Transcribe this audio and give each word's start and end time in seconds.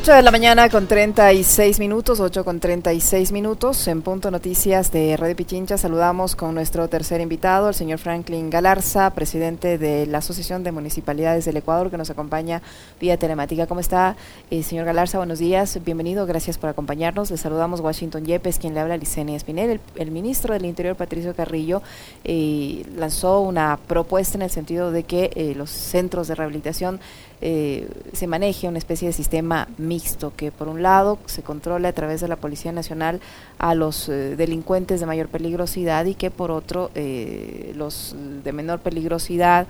8 0.00 0.14
de 0.14 0.22
la 0.22 0.30
mañana 0.30 0.70
con 0.70 0.86
36 0.86 1.78
minutos, 1.78 2.20
8 2.20 2.42
con 2.42 2.58
36 2.58 3.32
minutos. 3.32 3.86
En 3.86 4.00
Punto 4.00 4.30
Noticias 4.30 4.90
de 4.90 5.14
Radio 5.18 5.36
Pichincha 5.36 5.76
saludamos 5.76 6.36
con 6.36 6.54
nuestro 6.54 6.88
tercer 6.88 7.20
invitado, 7.20 7.68
el 7.68 7.74
señor 7.74 7.98
Franklin 7.98 8.48
Galarza, 8.48 9.10
presidente 9.10 9.76
de 9.76 10.06
la 10.06 10.18
Asociación 10.18 10.64
de 10.64 10.72
Municipalidades 10.72 11.44
del 11.44 11.58
Ecuador, 11.58 11.90
que 11.90 11.98
nos 11.98 12.08
acompaña 12.08 12.62
vía 12.98 13.18
telemática. 13.18 13.66
¿Cómo 13.66 13.80
está, 13.80 14.16
eh, 14.50 14.62
señor 14.62 14.86
Galarza? 14.86 15.18
Buenos 15.18 15.38
días, 15.38 15.78
bienvenido, 15.84 16.24
gracias 16.24 16.56
por 16.56 16.70
acompañarnos. 16.70 17.30
Le 17.30 17.36
saludamos 17.36 17.80
Washington 17.80 18.24
Yepes, 18.24 18.58
quien 18.58 18.72
le 18.72 18.80
habla 18.80 18.96
Licenia 18.96 19.36
Espinel. 19.36 19.82
El, 19.96 20.10
ministro 20.10 20.54
del 20.54 20.64
Interior, 20.64 20.96
Patricio 20.96 21.34
Carrillo, 21.34 21.82
eh, 22.24 22.86
lanzó 22.96 23.40
una 23.40 23.78
propuesta 23.86 24.38
en 24.38 24.42
el 24.42 24.50
sentido 24.50 24.92
de 24.92 25.02
que 25.02 25.30
eh, 25.34 25.52
los 25.54 25.68
centros 25.68 26.26
de 26.26 26.36
rehabilitación 26.36 27.00
eh, 27.42 27.88
se 28.12 28.26
maneje 28.26 28.68
una 28.68 28.76
especie 28.76 29.08
de 29.08 29.12
sistema 29.14 29.66
mixto, 29.78 30.32
que 30.36 30.52
por 30.52 30.68
un 30.68 30.82
lado 30.82 31.18
se 31.24 31.42
controle 31.42 31.88
a 31.88 31.92
través 31.94 32.20
de 32.20 32.28
la 32.28 32.36
Policía 32.36 32.70
Nacional 32.70 33.20
a 33.58 33.74
los 33.74 34.10
eh, 34.10 34.36
delincuentes 34.36 35.00
de 35.00 35.06
mayor 35.06 35.28
peligrosidad 35.28 36.04
y 36.04 36.14
que 36.14 36.30
por 36.30 36.50
otro 36.50 36.90
eh, 36.94 37.72
los 37.76 38.14
de 38.44 38.52
menor 38.52 38.80
peligrosidad 38.80 39.66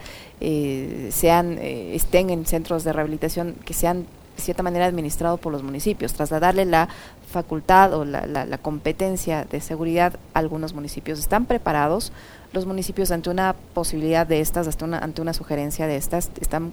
sean 1.11 1.59
estén 1.59 2.31
en 2.31 2.47
centros 2.47 2.83
de 2.83 2.95
rehabilitación 2.95 3.57
que 3.67 3.75
sean 3.75 4.07
de 4.37 4.43
cierta 4.43 4.63
manera 4.63 4.87
administrados 4.87 5.39
por 5.39 5.53
los 5.53 5.63
municipios, 5.63 6.15
trasladarle 6.15 6.65
la 6.65 6.89
facultad 7.31 7.93
o 7.93 8.05
la, 8.07 8.59
competencia 8.59 9.45
de 9.45 9.61
seguridad 9.61 10.15
algunos 10.35 10.73
municipios. 10.73 11.19
¿Están 11.19 11.45
preparados 11.45 12.11
los 12.53 12.65
municipios 12.65 13.11
ante 13.11 13.29
una 13.29 13.55
posibilidad 13.75 14.27
de 14.27 14.41
estas, 14.41 14.67
ante 14.83 15.21
una 15.23 15.35
sugerencia 15.35 15.87
de 15.87 15.97
estas? 15.97 16.31
¿Están 16.41 16.73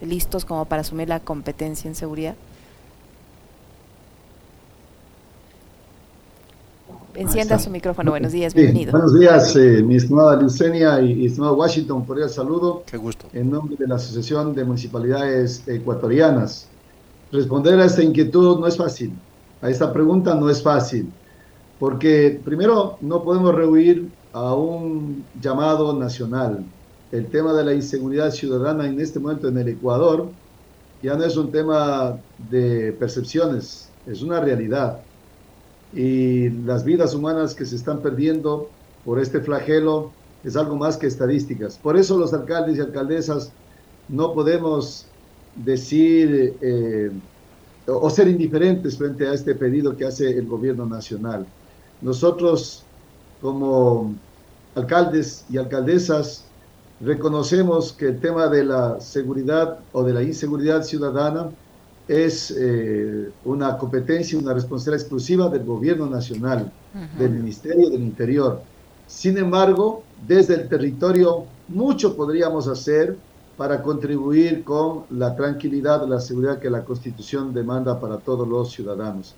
listos 0.00 0.44
como 0.44 0.64
para 0.64 0.82
asumir 0.82 1.08
la 1.08 1.20
competencia 1.20 1.88
en 1.88 1.94
seguridad? 1.94 2.36
Encienda 7.16 7.58
su 7.58 7.70
micrófono. 7.70 8.10
Buenos 8.10 8.32
días, 8.32 8.52
bienvenido. 8.52 8.92
Buenos 8.92 9.18
días, 9.18 9.56
eh, 9.56 9.82
mi 9.82 9.96
estimada 9.96 10.36
Lucenia 10.36 11.00
y, 11.00 11.24
estimado 11.24 11.54
Washington. 11.54 12.04
Por 12.04 12.20
el 12.20 12.28
saludo. 12.28 12.82
Qué 12.84 12.98
gusto. 12.98 13.26
En 13.32 13.50
nombre 13.50 13.76
de 13.78 13.86
la 13.86 13.94
Asociación 13.94 14.54
de 14.54 14.64
Municipalidades 14.64 15.66
Ecuatorianas. 15.66 16.68
Responder 17.32 17.80
a 17.80 17.86
esta 17.86 18.02
inquietud 18.02 18.60
no 18.60 18.66
es 18.66 18.76
fácil. 18.76 19.12
A 19.62 19.70
esta 19.70 19.92
pregunta 19.92 20.34
no 20.34 20.50
es 20.50 20.62
fácil. 20.62 21.10
Porque 21.78 22.38
primero 22.44 22.98
no 23.00 23.22
podemos 23.22 23.54
rehuir 23.54 24.10
a 24.34 24.54
un 24.54 25.24
llamado 25.40 25.98
nacional 25.98 26.64
el 27.12 27.26
tema 27.28 27.52
de 27.52 27.64
la 27.64 27.74
inseguridad 27.74 28.30
ciudadana 28.30 28.86
en 28.86 29.00
este 29.00 29.18
momento 29.18 29.48
en 29.48 29.58
el 29.58 29.68
Ecuador 29.68 30.28
ya 31.02 31.14
no 31.14 31.24
es 31.24 31.36
un 31.36 31.52
tema 31.52 32.18
de 32.50 32.92
percepciones, 32.98 33.90
es 34.06 34.22
una 34.22 34.40
realidad. 34.40 35.00
Y 35.92 36.48
las 36.50 36.84
vidas 36.84 37.14
humanas 37.14 37.54
que 37.54 37.64
se 37.64 37.76
están 37.76 38.00
perdiendo 38.00 38.68
por 39.04 39.20
este 39.20 39.40
flagelo 39.40 40.10
es 40.42 40.56
algo 40.56 40.76
más 40.76 40.96
que 40.96 41.06
estadísticas. 41.06 41.78
Por 41.78 41.96
eso 41.96 42.18
los 42.18 42.32
alcaldes 42.32 42.78
y 42.78 42.80
alcaldesas 42.80 43.52
no 44.08 44.32
podemos 44.32 45.06
decir 45.54 46.56
eh, 46.60 47.10
o 47.86 48.10
ser 48.10 48.28
indiferentes 48.28 48.96
frente 48.98 49.28
a 49.28 49.32
este 49.32 49.54
pedido 49.54 49.96
que 49.96 50.06
hace 50.06 50.30
el 50.30 50.46
gobierno 50.46 50.86
nacional. 50.86 51.46
Nosotros 52.00 52.84
como 53.40 54.14
alcaldes 54.74 55.44
y 55.48 55.56
alcaldesas 55.56 56.45
reconocemos 57.00 57.92
que 57.92 58.06
el 58.06 58.20
tema 58.20 58.48
de 58.48 58.64
la 58.64 59.00
seguridad 59.00 59.78
o 59.92 60.02
de 60.02 60.14
la 60.14 60.22
inseguridad 60.22 60.82
ciudadana 60.82 61.50
es 62.08 62.54
eh, 62.56 63.30
una 63.44 63.76
competencia, 63.76 64.38
una 64.38 64.54
responsabilidad 64.54 65.00
exclusiva 65.00 65.48
del 65.48 65.64
gobierno 65.64 66.06
nacional, 66.06 66.72
del 67.18 67.30
Ministerio 67.30 67.90
del 67.90 68.00
Interior. 68.02 68.62
Sin 69.06 69.36
embargo, 69.38 70.02
desde 70.26 70.54
el 70.54 70.68
territorio 70.68 71.44
mucho 71.68 72.16
podríamos 72.16 72.68
hacer 72.68 73.16
para 73.56 73.82
contribuir 73.82 74.62
con 74.64 75.04
la 75.10 75.34
tranquilidad, 75.34 76.06
la 76.06 76.20
seguridad 76.20 76.58
que 76.58 76.70
la 76.70 76.84
Constitución 76.84 77.52
demanda 77.52 77.98
para 77.98 78.18
todos 78.18 78.46
los 78.46 78.70
ciudadanos. 78.70 79.34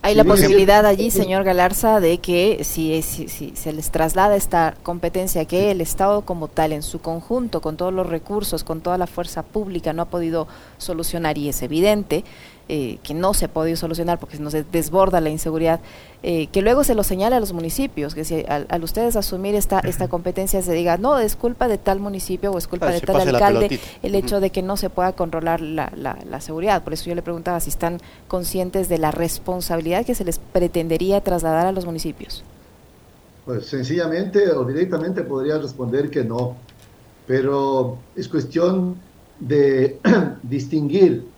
Hay 0.00 0.14
la 0.14 0.24
posibilidad 0.24 0.86
allí, 0.86 1.10
señor 1.10 1.42
Galarza, 1.42 1.98
de 1.98 2.18
que 2.18 2.62
si, 2.62 3.02
si, 3.02 3.28
se 3.28 3.72
les 3.72 3.90
traslada 3.90 4.36
esta 4.36 4.76
competencia 4.82 5.44
que 5.44 5.72
el 5.72 5.80
Estado 5.80 6.22
como 6.22 6.46
tal, 6.46 6.72
en 6.72 6.82
su 6.82 7.00
conjunto, 7.00 7.60
con 7.60 7.76
todos 7.76 7.92
los 7.92 8.06
recursos, 8.06 8.62
con 8.62 8.80
toda 8.80 8.96
la 8.96 9.08
fuerza 9.08 9.42
pública, 9.42 9.92
no 9.92 10.02
ha 10.02 10.06
podido 10.06 10.46
solucionar, 10.78 11.36
y 11.36 11.48
es 11.48 11.62
evidente, 11.62 12.24
eh, 12.70 12.98
que 13.02 13.14
no 13.14 13.32
se 13.32 13.46
ha 13.46 13.48
podido 13.48 13.78
solucionar 13.78 14.18
porque 14.18 14.38
no 14.38 14.50
se 14.50 14.62
desborda 14.62 15.22
la 15.22 15.30
inseguridad, 15.30 15.80
eh, 16.22 16.48
que 16.48 16.60
luego 16.60 16.84
se 16.84 16.94
lo 16.94 17.02
señala 17.02 17.38
a 17.38 17.40
los 17.40 17.54
municipios, 17.54 18.14
que 18.14 18.24
si 18.24 18.44
al, 18.46 18.84
ustedes 18.84 19.16
asumir 19.16 19.54
esta, 19.54 19.80
esta 19.80 20.08
competencia 20.08 20.60
se 20.60 20.74
diga, 20.74 20.98
no, 20.98 21.18
es 21.18 21.34
culpa 21.34 21.66
de 21.66 21.78
tal 21.78 21.98
municipio 21.98 22.52
o 22.52 22.58
es 22.58 22.68
culpa 22.68 22.90
de 22.90 23.00
tal 23.00 23.26
alcalde 23.26 23.80
el 24.02 24.14
hecho 24.14 24.40
de 24.40 24.50
que 24.50 24.62
no 24.62 24.76
se 24.76 24.90
pueda 24.90 25.12
controlar 25.12 25.62
la, 25.62 25.90
la, 25.96 26.40
seguridad. 26.42 26.84
Por 26.84 26.92
eso 26.92 27.06
yo 27.06 27.14
le 27.14 27.22
preguntaba 27.22 27.58
si 27.60 27.70
están 27.70 28.00
conscientes 28.26 28.90
de 28.90 28.98
la 28.98 29.12
responsabilidad 29.12 30.04
que 30.04 30.14
se 30.14 30.26
les 30.26 30.38
pretendería 30.38 31.22
trasladar 31.22 31.66
a 31.66 31.72
los 31.72 31.86
municipios. 31.86 32.44
Pues 33.46 33.64
sencillamente 33.64 34.50
o 34.52 34.64
directamente 34.66 35.22
podría 35.22 35.56
responder 35.56 36.10
que 36.10 36.22
no, 36.22 36.54
pero 37.26 37.96
es 38.14 38.28
cuestión 38.28 38.96
de 39.40 39.98
distinguir 40.42 41.37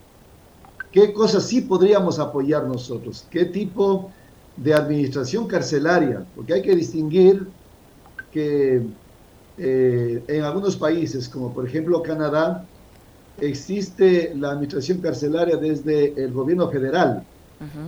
¿Qué 0.93 1.13
cosas 1.13 1.45
sí 1.45 1.61
podríamos 1.61 2.19
apoyar 2.19 2.67
nosotros? 2.67 3.25
¿Qué 3.31 3.45
tipo 3.45 4.11
de 4.57 4.75
administración 4.75 5.47
carcelaria? 5.47 6.27
Porque 6.35 6.55
hay 6.55 6.63
que 6.63 6.75
distinguir 6.75 7.47
que 8.33 8.83
eh, 9.59 10.25
en 10.27 10.43
algunos 10.43 10.77
países, 10.77 11.29
como 11.29 11.53
por 11.53 11.67
ejemplo 11.67 12.03
Canadá, 12.03 12.67
existe 13.41 14.35
la 14.35 14.51
administración 14.51 14.99
carcelaria 14.99 15.57
desde 15.57 16.13
el 16.23 16.33
gobierno 16.33 16.69
federal 16.69 17.25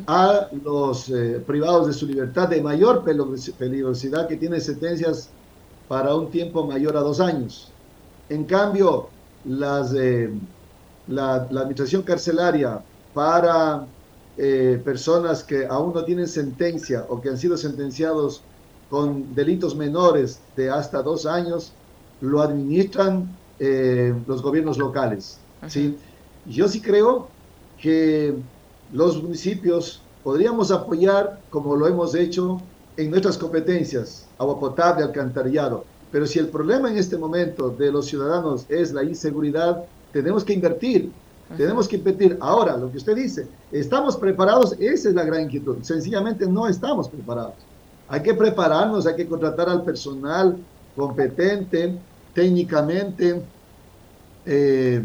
a 0.06 0.48
los 0.62 1.08
eh, 1.08 1.42
privados 1.46 1.86
de 1.86 1.94
su 1.94 2.06
libertad 2.06 2.48
de 2.48 2.60
mayor 2.60 3.04
peligrosidad 3.04 4.28
que 4.28 4.36
tienen 4.36 4.60
sentencias 4.60 5.30
para 5.88 6.14
un 6.14 6.30
tiempo 6.30 6.66
mayor 6.66 6.96
a 6.96 7.00
dos 7.00 7.20
años. 7.20 7.72
En 8.28 8.44
cambio, 8.44 9.08
las, 9.44 9.94
eh, 9.94 10.30
la, 11.06 11.48
la 11.50 11.60
administración 11.62 12.02
carcelaria 12.02 12.82
para 13.14 13.86
eh, 14.36 14.80
personas 14.84 15.42
que 15.42 15.66
aún 15.66 15.92
no 15.94 16.04
tienen 16.04 16.26
sentencia 16.26 17.04
o 17.08 17.20
que 17.20 17.28
han 17.28 17.38
sido 17.38 17.56
sentenciados 17.56 18.42
con 18.88 19.34
delitos 19.34 19.74
menores 19.76 20.40
de 20.56 20.70
hasta 20.70 21.02
dos 21.02 21.26
años, 21.26 21.72
lo 22.20 22.40
administran 22.40 23.36
eh, 23.58 24.14
los 24.26 24.42
gobiernos 24.42 24.78
locales. 24.78 25.38
¿sí? 25.68 25.96
Yo 26.46 26.68
sí 26.68 26.80
creo 26.80 27.28
que 27.80 28.34
los 28.92 29.22
municipios 29.22 30.02
podríamos 30.22 30.70
apoyar, 30.70 31.40
como 31.50 31.76
lo 31.76 31.86
hemos 31.86 32.14
hecho, 32.14 32.60
en 32.96 33.10
nuestras 33.10 33.38
competencias, 33.38 34.26
agua 34.38 34.58
potable, 34.60 35.04
alcantarillado. 35.04 35.84
Pero 36.10 36.26
si 36.26 36.38
el 36.38 36.48
problema 36.48 36.90
en 36.90 36.98
este 36.98 37.16
momento 37.16 37.70
de 37.70 37.90
los 37.90 38.06
ciudadanos 38.06 38.66
es 38.68 38.92
la 38.92 39.02
inseguridad, 39.02 39.84
tenemos 40.12 40.44
que 40.44 40.52
invertir 40.52 41.10
tenemos 41.56 41.88
que 41.88 41.96
impedir. 41.96 42.36
Ahora, 42.40 42.76
lo 42.76 42.90
que 42.90 42.98
usted 42.98 43.16
dice, 43.16 43.46
¿estamos 43.70 44.16
preparados? 44.16 44.72
Esa 44.78 45.08
es 45.08 45.14
la 45.14 45.24
gran 45.24 45.42
inquietud. 45.42 45.78
Sencillamente 45.82 46.46
no 46.46 46.68
estamos 46.68 47.08
preparados. 47.08 47.54
Hay 48.08 48.22
que 48.22 48.34
prepararnos, 48.34 49.06
hay 49.06 49.16
que 49.16 49.26
contratar 49.26 49.68
al 49.68 49.84
personal 49.84 50.56
competente, 50.96 51.96
técnicamente, 52.34 53.42
eh, 54.44 55.02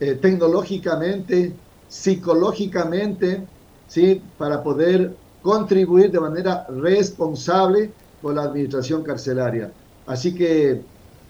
eh, 0.00 0.14
tecnológicamente, 0.14 1.52
psicológicamente, 1.88 3.46
¿sí? 3.88 4.22
para 4.38 4.62
poder 4.62 5.14
contribuir 5.42 6.10
de 6.10 6.20
manera 6.20 6.66
responsable 6.68 7.90
con 8.22 8.36
la 8.36 8.42
administración 8.42 9.02
carcelaria. 9.02 9.72
Así 10.06 10.34
que 10.34 10.82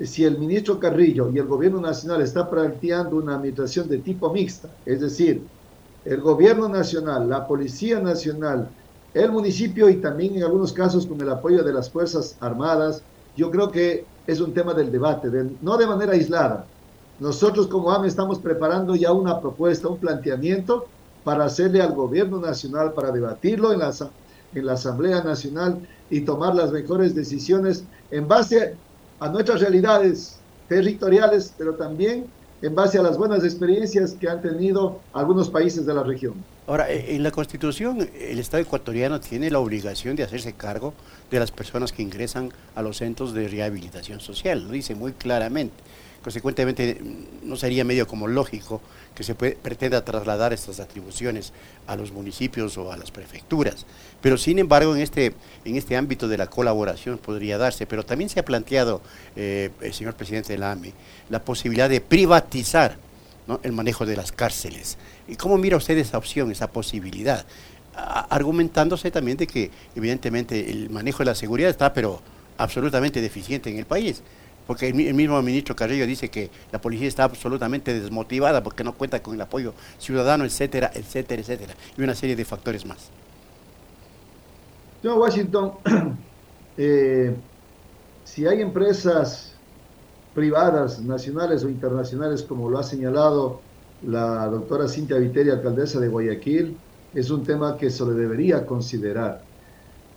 si 0.07 0.25
el 0.25 0.39
ministro 0.39 0.79
Carrillo 0.79 1.31
y 1.31 1.39
el 1.39 1.47
gobierno 1.47 1.81
nacional 1.81 2.23
están 2.23 2.49
planteando 2.49 3.17
una 3.17 3.35
administración 3.37 3.89
de 3.89 3.99
tipo 3.99 4.33
mixta, 4.33 4.69
es 4.87 5.01
decir, 5.01 5.43
el 6.05 6.21
gobierno 6.21 6.69
nacional, 6.69 7.29
la 7.29 7.47
policía 7.47 8.01
nacional, 8.01 8.69
el 9.13 9.31
municipio 9.31 9.91
y 9.91 9.97
también 9.97 10.37
en 10.37 10.45
algunos 10.45 10.73
casos 10.73 11.07
con 11.07 11.21
el 11.21 11.29
apoyo 11.29 11.63
de 11.63 11.73
las 11.73 11.91
Fuerzas 11.91 12.37
Armadas, 12.41 13.03
yo 13.37 13.51
creo 13.51 13.71
que 13.71 14.07
es 14.27 14.41
un 14.41 14.55
tema 14.55 14.73
del 14.73 14.91
debate, 14.91 15.29
no 15.61 15.77
de 15.77 15.87
manera 15.87 16.13
aislada. 16.13 16.65
Nosotros 17.19 17.67
como 17.67 17.91
AME 17.91 18.09
estamos 18.09 18.39
preparando 18.39 18.95
ya 18.95 19.13
una 19.13 19.41
propuesta, 19.41 19.89
un 19.89 19.99
planteamiento 19.99 20.87
para 21.25 21.45
hacerle 21.45 21.83
al 21.83 21.93
gobierno 21.93 22.41
nacional, 22.41 22.95
para 22.95 23.11
debatirlo 23.11 23.73
en 23.73 23.81
la, 23.81 23.93
en 24.55 24.67
la 24.67 24.73
Asamblea 24.73 25.23
Nacional 25.23 25.87
y 26.09 26.23
tomar 26.23 26.55
las 26.55 26.73
mejores 26.73 27.15
decisiones 27.15 27.85
en 28.11 28.27
base 28.27 28.77
a 29.21 29.29
nuestras 29.29 29.61
realidades 29.61 30.39
territoriales, 30.69 31.55
pero 31.57 31.75
también 31.75 32.27
en 32.63 32.75
base 32.75 32.99
a 32.99 33.03
las 33.03 33.17
buenas 33.17 33.45
experiencias 33.45 34.13
que 34.13 34.29
han 34.29 34.43
tenido 34.43 35.01
algunos 35.13 35.49
países 35.49 35.87
de 35.87 35.95
la 35.95 36.03
región. 36.03 36.35
Ahora, 36.67 36.91
e, 36.91 37.15
en 37.15 37.23
la 37.23 37.31
Constitución, 37.31 38.09
el 38.19 38.39
Estado 38.39 38.63
ecuatoriano 38.63 39.21
tiene 39.21 39.51
la 39.51 39.59
obligación 39.59 40.17
de 40.17 40.25
hacerse 40.25 40.53
cargo 40.53 40.93
de 41.31 41.39
las 41.39 41.51
personas 41.51 41.93
que 41.93 42.03
ingresan 42.03 42.53
a 42.75 42.83
los 42.83 42.99
centros 42.99 43.33
de 43.33 43.49
rehabilitación 43.49 44.21
social, 44.21 44.65
lo 44.65 44.73
dice 44.73 44.95
muy 44.95 45.13
claramente. 45.13 45.75
Consecuentemente, 46.23 47.01
no 47.43 47.57
sería 47.57 47.85
medio 47.85 48.07
como 48.07 48.29
lógico 48.29 48.83
que 49.15 49.25
se 49.25 49.35
pretenda 49.35 50.05
trasladar 50.05 50.53
estas 50.53 50.79
atribuciones 50.79 51.53
a 51.87 51.97
los 51.97 52.13
municipios 52.13 52.77
o 52.77 52.93
a 52.93 52.97
las 52.97 53.11
prefecturas. 53.11 53.87
Pero 54.21 54.37
sin 54.37 54.59
embargo, 54.59 54.95
en 54.95 55.01
este, 55.01 55.35
en 55.65 55.77
este 55.77 55.97
ámbito 55.97 56.29
de 56.29 56.37
la 56.37 56.47
colaboración 56.47 57.17
podría 57.17 57.57
darse. 57.57 57.87
Pero 57.87 58.05
también 58.05 58.29
se 58.29 58.39
ha 58.39 58.45
planteado, 58.45 59.01
eh, 59.35 59.71
el 59.81 59.95
señor 59.95 60.15
presidente 60.15 60.53
de 60.53 60.59
la 60.59 60.73
AME, 60.73 60.93
la 61.31 61.43
posibilidad 61.43 61.89
de 61.89 62.01
privatizar 62.01 62.99
el 63.63 63.73
manejo 63.73 64.05
de 64.07 64.17
las 64.17 64.31
cárceles. 64.31 64.99
¿Y 65.27 65.37
cómo 65.37 65.57
mira 65.59 65.77
usted 65.77 65.97
esa 65.99 66.19
opción, 66.19 66.51
esa 66.51 66.71
posibilidad? 66.71 67.47
argumentándose 67.93 69.11
también 69.11 69.37
de 69.37 69.47
que 69.47 69.71
evidentemente 69.95 70.71
el 70.71 70.91
manejo 70.91 71.19
de 71.19 71.25
la 71.27 71.35
seguridad 71.35 71.71
está 71.71 71.93
pero 71.93 72.23
absolutamente 72.57 73.21
deficiente 73.21 73.69
en 73.69 73.79
el 73.79 73.85
país 73.85 74.23
porque 74.71 74.87
el, 74.87 74.95
mismo 74.95 75.43
ministro 75.43 75.75
Carrillo 75.75 76.07
dice 76.07 76.29
que 76.29 76.49
la 76.71 76.81
policía 76.81 77.09
está 77.09 77.25
absolutamente 77.25 77.93
desmotivada 77.93 78.63
porque 78.63 78.85
no 78.85 78.95
cuenta 78.95 79.21
con 79.21 79.35
el 79.35 79.41
apoyo 79.41 79.75
ciudadano, 79.99 80.45
etcétera, 80.45 80.93
etcétera, 80.95 81.43
etcétera, 81.43 81.75
y 81.99 82.03
una 82.03 82.15
serie 82.15 82.37
de 82.37 82.45
factores 82.45 82.87
más. 82.87 83.11
Señor 85.03 85.19
Washington, 85.19 85.73
eh, 86.79 87.35
si 88.23 88.47
hay 88.47 88.61
empresas 88.61 89.57
privadas, 90.37 91.01
nacionales 91.01 91.65
o 91.65 91.69
internacionales, 91.69 92.45
como 92.45 92.71
lo 92.71 92.79
ha 92.79 92.85
señalado 92.85 93.61
la 94.07 94.47
doctora 94.47 94.87
Cintia 94.87 95.17
Viteri, 95.17 95.51
alcaldesa 95.51 95.99
de 95.99 96.07
Guayaquil, 96.07 96.77
es 97.13 97.29
un 97.31 97.43
tema 97.43 97.77
que 97.77 97.91
se 97.91 98.05
le 98.05 98.13
debería 98.13 98.65
considerar. 98.65 99.43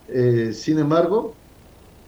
Eh, 0.10 0.52
sin 0.54 0.78
embargo, 0.78 1.34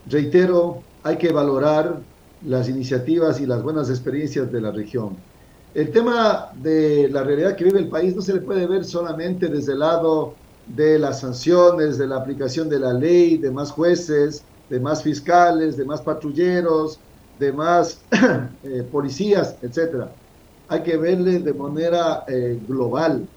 reitero, 0.07 0.83
hay 1.01 1.18
que 1.18 1.31
valorar 1.31 2.13
las 2.44 2.70
iniciativas 2.70 3.40
y 3.42 3.46
las 3.46 3.64
buenas 3.64 3.90
experiencias 3.90 4.52
de 4.52 4.62
la 4.62 4.72
región. 4.72 5.18
El 5.74 5.92
tema 5.92 6.52
de 6.56 7.10
la 7.10 7.24
realidad 7.24 7.56
que 7.56 7.66
vive 7.66 7.80
el 7.80 7.90
país 7.90 8.16
no 8.16 8.22
se 8.22 8.34
le 8.34 8.42
puede 8.42 8.66
ver 8.66 8.86
solamente 8.86 9.48
desde 9.48 9.74
el 9.74 9.80
lado 9.80 10.36
de 10.68 10.98
las 10.98 11.20
sanciones, 11.20 11.98
de 11.98 12.08
la 12.08 12.18
aplicación 12.18 12.70
de 12.70 12.80
la 12.80 12.94
ley, 12.94 13.38
de 13.38 13.52
más 13.52 13.72
jueces, 13.72 14.44
de 14.70 14.80
más 14.80 15.04
fiscales, 15.04 15.78
de 15.78 15.86
más 15.86 16.02
patrulleros, 16.02 17.00
de 17.40 17.52
más 17.52 18.02
eh, 18.64 18.84
policías, 18.90 19.58
etc. 19.62 20.06
Hay 20.68 20.82
que 20.82 20.98
verle 20.98 21.40
de 21.40 21.54
manera 21.54 22.24
eh, 22.28 22.60
global. 22.68 23.28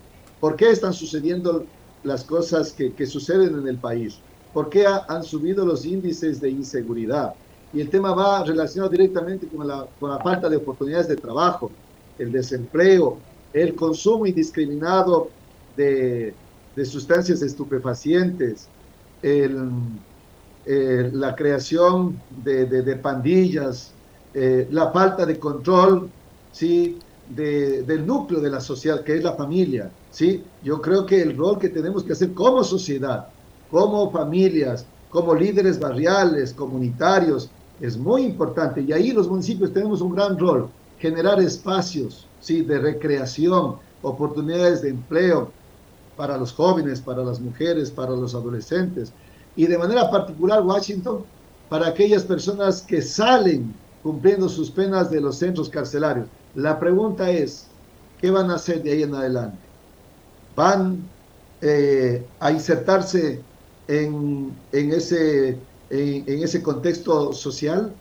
¿Por 0.40 0.56
qué 0.56 0.70
están 0.70 0.92
sucediendo 0.92 1.66
las 2.04 2.24
cosas 2.24 2.72
que, 2.72 2.94
que 2.94 3.06
suceden 3.06 3.58
en 3.58 3.68
el 3.68 3.78
país? 3.78 4.20
¿Por 4.52 4.70
qué 4.70 4.86
han 4.86 5.24
subido 5.24 5.66
los 5.66 5.84
índices 5.84 6.40
de 6.40 6.50
inseguridad? 6.50 7.34
Y 7.72 7.80
el 7.80 7.90
tema 7.90 8.14
va 8.14 8.44
relacionado 8.44 8.90
directamente 8.90 9.46
con 9.46 9.66
la, 9.66 9.86
con 9.98 10.10
la 10.10 10.18
falta 10.18 10.48
de 10.48 10.56
oportunidades 10.56 11.08
de 11.08 11.16
trabajo, 11.16 11.70
el 12.18 12.32
desempleo, 12.32 13.18
el 13.52 13.74
consumo 13.74 14.26
indiscriminado 14.26 15.30
de, 15.76 16.34
de 16.74 16.84
sustancias 16.84 17.42
estupefacientes, 17.42 18.68
el, 19.22 19.70
eh, 20.64 21.10
la 21.12 21.34
creación 21.34 22.20
de, 22.44 22.66
de, 22.66 22.96
pandillas, 22.96 23.92
eh, 24.34 24.66
la 24.70 24.90
falta 24.90 25.24
de 25.24 25.38
control 25.38 26.10
¿sí? 26.52 26.98
De, 27.28 27.82
del 27.82 28.06
núcleo 28.06 28.40
de 28.40 28.50
la 28.50 28.60
sociedad, 28.60 29.02
que 29.02 29.16
es 29.16 29.22
la 29.22 29.34
familia. 29.34 29.90
¿sí? 30.10 30.42
Yo 30.62 30.80
creo 30.80 31.04
que 31.06 31.22
el 31.22 31.36
rol 31.36 31.58
que 31.58 31.68
tenemos 31.68 32.04
que 32.04 32.12
hacer 32.12 32.32
como 32.32 32.64
sociedad, 32.64 33.28
como 33.70 34.10
familias, 34.10 34.86
como 35.10 35.34
líderes 35.34 35.78
barriales, 35.78 36.52
comunitarios, 36.52 37.50
es 37.80 37.96
muy 37.96 38.22
importante 38.22 38.82
y 38.82 38.92
ahí 38.92 39.12
los 39.12 39.28
municipios 39.28 39.72
tenemos 39.72 40.00
un 40.00 40.14
gran 40.14 40.38
rol, 40.38 40.68
generar 40.98 41.40
espacios 41.40 42.26
¿sí? 42.40 42.62
de 42.62 42.78
recreación, 42.78 43.76
oportunidades 44.02 44.82
de 44.82 44.90
empleo 44.90 45.50
para 46.16 46.36
los 46.36 46.52
jóvenes, 46.52 47.00
para 47.00 47.22
las 47.22 47.40
mujeres, 47.40 47.90
para 47.90 48.10
los 48.10 48.34
adolescentes 48.34 49.12
y 49.56 49.66
de 49.66 49.78
manera 49.78 50.10
particular 50.10 50.62
Washington 50.64 51.24
para 51.68 51.88
aquellas 51.88 52.24
personas 52.24 52.82
que 52.82 53.02
salen 53.02 53.74
cumpliendo 54.02 54.48
sus 54.48 54.70
penas 54.70 55.10
de 55.10 55.20
los 55.20 55.36
centros 55.36 55.68
carcelarios. 55.68 56.26
La 56.54 56.78
pregunta 56.78 57.30
es, 57.30 57.66
¿qué 58.20 58.30
van 58.30 58.50
a 58.50 58.54
hacer 58.54 58.82
de 58.82 58.92
ahí 58.92 59.02
en 59.02 59.14
adelante? 59.14 59.58
¿Van 60.56 61.02
eh, 61.60 62.24
a 62.40 62.52
insertarse 62.52 63.42
en, 63.86 64.56
en 64.72 64.92
ese 64.92 65.58
en, 65.90 66.42
ese 66.42 66.62
contexto 66.62 67.32
social. 67.32 67.92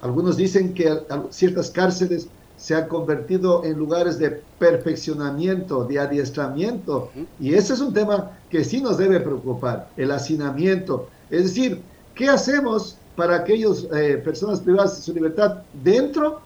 Algunos 0.00 0.36
dicen 0.36 0.74
que 0.74 1.00
ciertas 1.30 1.70
cárceles 1.70 2.28
se 2.56 2.74
han 2.74 2.88
convertido 2.88 3.64
en 3.64 3.78
lugares 3.78 4.18
de 4.18 4.42
perfeccionamiento, 4.58 5.84
de 5.84 5.98
adiestramiento, 5.98 7.10
y 7.38 7.54
ese 7.54 7.74
es 7.74 7.80
un 7.80 7.92
tema 7.92 8.32
que 8.50 8.64
sí 8.64 8.80
nos 8.80 8.98
debe 8.98 9.20
preocupar, 9.20 9.90
el 9.96 10.10
hacinamiento. 10.10 11.08
Es 11.30 11.44
decir, 11.44 11.82
¿qué 12.14 12.28
hacemos 12.28 12.96
para 13.14 13.36
aquellas 13.36 13.86
eh, 13.94 14.20
personas 14.24 14.60
privadas 14.60 14.96
de 14.96 15.02
su 15.02 15.12
libertad 15.12 15.62
dentro 15.82 16.40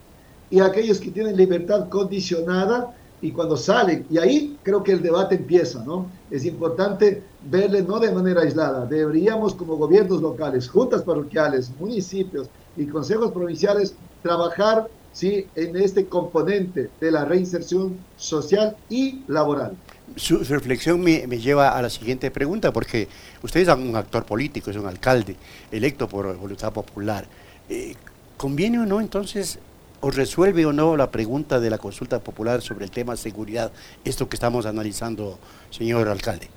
y 0.51 0.61
aquellos 0.61 1.01
que 1.01 1.11
tienen 1.11 1.37
libertad 1.37 1.89
condicionada 1.89 2.95
y 3.23 3.31
cuando 3.31 3.57
salen, 3.57 4.05
y 4.11 4.19
ahí 4.19 4.59
creo 4.65 4.83
que 4.83 4.91
el 4.93 5.01
debate 5.01 5.37
empieza, 5.37 5.83
¿no? 5.85 6.11
Es 6.29 6.45
importante 6.45 7.23
verle 7.49 7.83
no 7.83 8.01
de 8.01 8.13
manera 8.13 8.43
aislada, 8.43 8.85
deberíamos 8.85 9.55
como 9.55 9.77
gobiernos 9.77 10.21
locales, 10.21 10.69
juntas 10.69 11.03
parroquiales, 11.03 11.71
municipios 11.79 12.49
y 12.77 12.87
consejos 12.87 13.31
provinciales 13.31 13.95
trabajar 14.23 14.89
¿sí? 15.13 15.47
en 15.55 15.77
este 15.77 16.07
componente 16.07 16.91
de 17.01 17.11
la 17.13 17.25
reinserción 17.25 17.97
social 18.17 18.77
y 18.91 19.23
laboral. 19.29 19.77
Su, 20.17 20.39
reflexión 20.39 21.01
me, 21.01 21.27
lleva 21.39 21.77
a 21.77 21.81
la 21.81 21.91
siguiente 21.91 22.31
pregunta, 22.33 22.73
porque 22.73 23.09
usted 23.43 23.61
es 23.61 23.69
un 23.69 23.95
actor 23.95 24.25
político, 24.25 24.71
es 24.71 24.77
un 24.77 24.87
alcalde 24.87 25.37
electo 25.71 26.09
por 26.09 26.37
voluntad 26.37 26.73
popular. 26.73 27.27
Eh, 27.69 27.95
¿Conviene 28.37 28.81
o 28.81 28.87
no 28.87 29.01
entonces 29.01 29.61
o 30.03 30.11
resuelve 30.11 30.67
o 30.67 30.73
no 30.73 30.97
la 30.97 31.11
pregunta 31.11 31.61
de 31.61 31.71
la 31.71 31.79
consulta 31.79 32.19
popular 32.19 32.61
sobre 32.61 32.85
el 32.85 32.91
tema 32.91 33.17
seguridad, 33.17 33.71
esto 34.05 34.29
que 34.29 34.35
estamos 34.35 34.67
analizando, 34.67 35.39
señor 35.71 36.09
alcalde? 36.09 36.49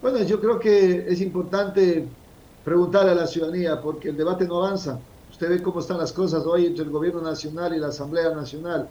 Bueno, 0.00 0.22
yo 0.22 0.40
creo 0.40 0.58
que 0.58 1.06
es 1.08 1.20
importante 1.20 2.06
preguntarle 2.64 3.10
a 3.10 3.14
la 3.14 3.26
ciudadanía 3.26 3.80
porque 3.82 4.08
el 4.08 4.16
debate 4.16 4.46
no 4.46 4.64
avanza. 4.64 4.98
Usted 5.30 5.50
ve 5.50 5.62
cómo 5.62 5.80
están 5.80 5.98
las 5.98 6.12
cosas 6.12 6.46
hoy 6.46 6.66
entre 6.66 6.84
el 6.84 6.90
gobierno 6.90 7.20
nacional 7.20 7.74
y 7.74 7.78
la 7.78 7.88
Asamblea 7.88 8.34
Nacional. 8.34 8.88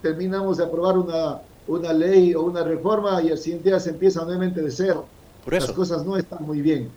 Terminamos 0.00 0.58
de 0.58 0.64
aprobar 0.64 0.98
una, 0.98 1.40
una 1.66 1.92
ley 1.92 2.32
o 2.34 2.42
una 2.42 2.62
reforma 2.62 3.20
y 3.22 3.28
el 3.28 3.38
siguiente 3.38 3.70
día 3.70 3.80
se 3.80 3.90
empieza 3.90 4.22
nuevamente 4.22 4.62
de 4.62 4.70
cero. 4.70 5.06
Por 5.44 5.54
eso. 5.54 5.66
Las 5.66 5.76
cosas 5.76 6.06
no 6.06 6.16
están 6.16 6.44
muy 6.44 6.60
bien. 6.60 6.90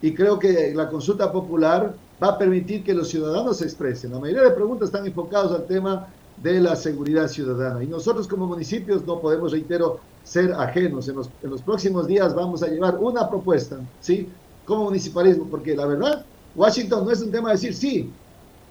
Y 0.00 0.14
creo 0.14 0.38
que 0.38 0.72
la 0.74 0.88
consulta 0.88 1.30
popular 1.30 1.92
va 2.22 2.28
a 2.28 2.38
permitir 2.38 2.82
que 2.82 2.94
los 2.94 3.08
ciudadanos 3.08 3.58
se 3.58 3.64
expresen. 3.64 4.12
La 4.12 4.18
mayoría 4.18 4.44
de 4.44 4.50
preguntas 4.50 4.88
están 4.88 5.06
enfocadas 5.06 5.52
al 5.52 5.66
tema 5.66 6.08
de 6.36 6.60
la 6.60 6.76
seguridad 6.76 7.28
ciudadana. 7.28 7.82
Y 7.82 7.86
nosotros 7.86 8.28
como 8.28 8.46
municipios 8.46 9.04
no 9.06 9.20
podemos, 9.20 9.52
reitero, 9.52 10.00
ser 10.24 10.52
ajenos. 10.52 11.08
En 11.08 11.16
los, 11.16 11.30
en 11.42 11.50
los 11.50 11.62
próximos 11.62 12.06
días 12.06 12.34
vamos 12.34 12.62
a 12.62 12.68
llevar 12.68 12.96
una 12.98 13.28
propuesta, 13.28 13.78
¿sí? 14.00 14.28
Como 14.64 14.84
municipalismo, 14.84 15.46
porque 15.50 15.74
la 15.74 15.86
verdad, 15.86 16.24
Washington 16.54 17.04
no 17.04 17.10
es 17.10 17.20
un 17.22 17.30
tema 17.30 17.48
de 17.48 17.54
decir 17.54 17.74
sí, 17.74 18.12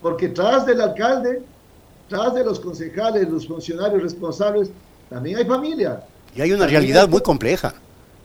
porque 0.02 0.30
tras 0.30 0.66
del 0.66 0.82
alcalde, 0.82 1.42
tras 2.08 2.34
de 2.34 2.44
los 2.44 2.60
concejales, 2.60 3.28
los 3.30 3.48
funcionarios 3.48 4.04
responsables, 4.04 4.70
también 5.10 5.38
hay 5.38 5.46
familia. 5.46 6.04
Y 6.36 6.42
hay 6.42 6.52
una 6.52 6.68
realidad 6.68 7.10
muy 7.10 7.22
compleja, 7.22 7.74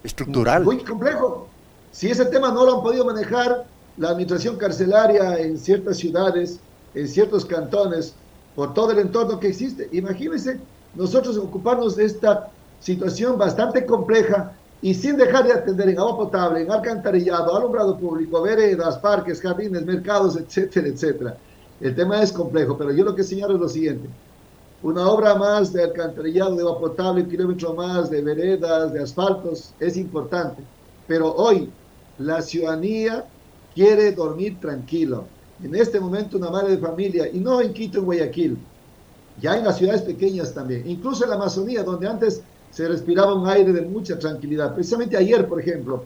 estructural. 0.04 0.64
Muy 0.64 0.78
complejo. 0.78 1.48
Si 1.90 2.10
ese 2.10 2.26
tema 2.26 2.50
no 2.52 2.64
lo 2.64 2.76
han 2.76 2.82
podido 2.82 3.04
manejar, 3.04 3.64
la 3.96 4.10
administración 4.10 4.56
carcelaria 4.56 5.38
en 5.38 5.58
ciertas 5.58 5.98
ciudades, 5.98 6.60
en 6.94 7.08
ciertos 7.08 7.44
cantones, 7.44 8.14
por 8.54 8.74
todo 8.74 8.92
el 8.92 8.98
entorno 8.98 9.40
que 9.40 9.48
existe. 9.48 9.88
Imagínense 9.92 10.60
nosotros 10.94 11.36
ocuparnos 11.38 11.96
de 11.96 12.04
esta 12.04 12.50
situación 12.80 13.38
bastante 13.38 13.86
compleja 13.86 14.52
y 14.82 14.94
sin 14.94 15.16
dejar 15.16 15.44
de 15.44 15.52
atender 15.52 15.88
en 15.90 15.98
agua 15.98 16.16
potable, 16.16 16.62
en 16.62 16.70
alcantarillado, 16.70 17.56
alumbrado 17.56 17.96
público, 17.96 18.42
veredas, 18.42 18.98
parques, 18.98 19.40
jardines, 19.40 19.84
mercados, 19.86 20.36
etcétera, 20.36 20.88
etcétera. 20.88 21.36
El 21.80 21.94
tema 21.94 22.20
es 22.22 22.32
complejo, 22.32 22.76
pero 22.76 22.92
yo 22.92 23.04
lo 23.04 23.14
que 23.14 23.22
señalo 23.22 23.54
es 23.54 23.60
lo 23.60 23.68
siguiente. 23.68 24.08
Una 24.82 25.08
obra 25.08 25.36
más 25.36 25.72
de 25.72 25.84
alcantarillado, 25.84 26.56
de 26.56 26.62
agua 26.62 26.80
potable, 26.80 27.22
un 27.22 27.30
kilómetro 27.30 27.74
más 27.74 28.10
de 28.10 28.20
veredas, 28.20 28.92
de 28.92 29.02
asfaltos, 29.02 29.72
es 29.78 29.96
importante. 29.96 30.62
Pero 31.06 31.32
hoy 31.32 31.70
la 32.18 32.42
ciudadanía 32.42 33.24
quiere 33.74 34.12
dormir 34.12 34.58
tranquilo. 34.60 35.24
En 35.62 35.74
este 35.74 36.00
momento 36.00 36.36
una 36.36 36.50
madre 36.50 36.76
de 36.76 36.78
familia, 36.78 37.28
y 37.32 37.38
no 37.38 37.60
en 37.60 37.72
Quito, 37.72 37.98
en 37.98 38.04
Guayaquil, 38.04 38.58
ya 39.40 39.56
en 39.56 39.64
las 39.64 39.78
ciudades 39.78 40.02
pequeñas 40.02 40.52
también, 40.52 40.88
incluso 40.88 41.24
en 41.24 41.30
la 41.30 41.36
Amazonía, 41.36 41.82
donde 41.82 42.08
antes 42.08 42.42
se 42.70 42.88
respiraba 42.88 43.34
un 43.34 43.46
aire 43.46 43.72
de 43.72 43.82
mucha 43.82 44.18
tranquilidad. 44.18 44.74
Precisamente 44.74 45.16
ayer, 45.16 45.46
por 45.46 45.60
ejemplo, 45.60 46.04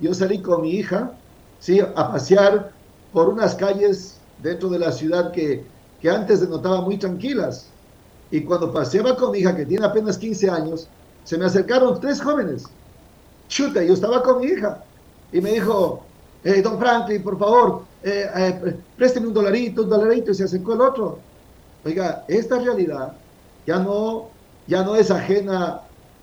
yo 0.00 0.12
salí 0.14 0.40
con 0.40 0.62
mi 0.62 0.70
hija, 0.70 1.12
¿sí? 1.60 1.80
A 1.80 2.12
pasear 2.12 2.72
por 3.12 3.28
unas 3.28 3.54
calles 3.54 4.18
dentro 4.42 4.68
de 4.68 4.78
la 4.78 4.92
ciudad 4.92 5.30
que, 5.32 5.64
que 6.00 6.10
antes 6.10 6.40
se 6.40 6.48
notaban 6.48 6.84
muy 6.84 6.98
tranquilas. 6.98 7.68
Y 8.30 8.42
cuando 8.42 8.72
paseaba 8.72 9.16
con 9.16 9.30
mi 9.32 9.38
hija, 9.38 9.54
que 9.54 9.66
tiene 9.66 9.84
apenas 9.86 10.18
15 10.18 10.50
años, 10.50 10.88
se 11.24 11.38
me 11.38 11.44
acercaron 11.44 12.00
tres 12.00 12.20
jóvenes. 12.20 12.64
Chuta, 13.48 13.82
yo 13.84 13.94
estaba 13.94 14.22
con 14.22 14.40
mi 14.40 14.46
hija. 14.46 14.82
Y 15.32 15.40
me 15.40 15.52
dijo, 15.52 16.05
eh, 16.46 16.62
don 16.62 16.78
Franklin, 16.78 17.22
por 17.24 17.36
favor, 17.36 17.82
eh, 18.04 18.30
eh, 18.36 18.76
présteme 18.96 19.26
un 19.26 19.34
dolarito, 19.34 19.82
un 19.82 19.90
dolarito. 19.90 20.30
Y 20.30 20.34
se 20.34 20.44
acercó 20.44 20.74
el 20.74 20.80
otro. 20.80 21.18
Oiga, 21.84 22.24
esta 22.28 22.60
realidad 22.60 23.14
ya 23.66 23.80
no, 23.80 24.28
ya 24.68 24.84
no 24.84 24.94
es 24.94 25.10
ajena 25.10 25.82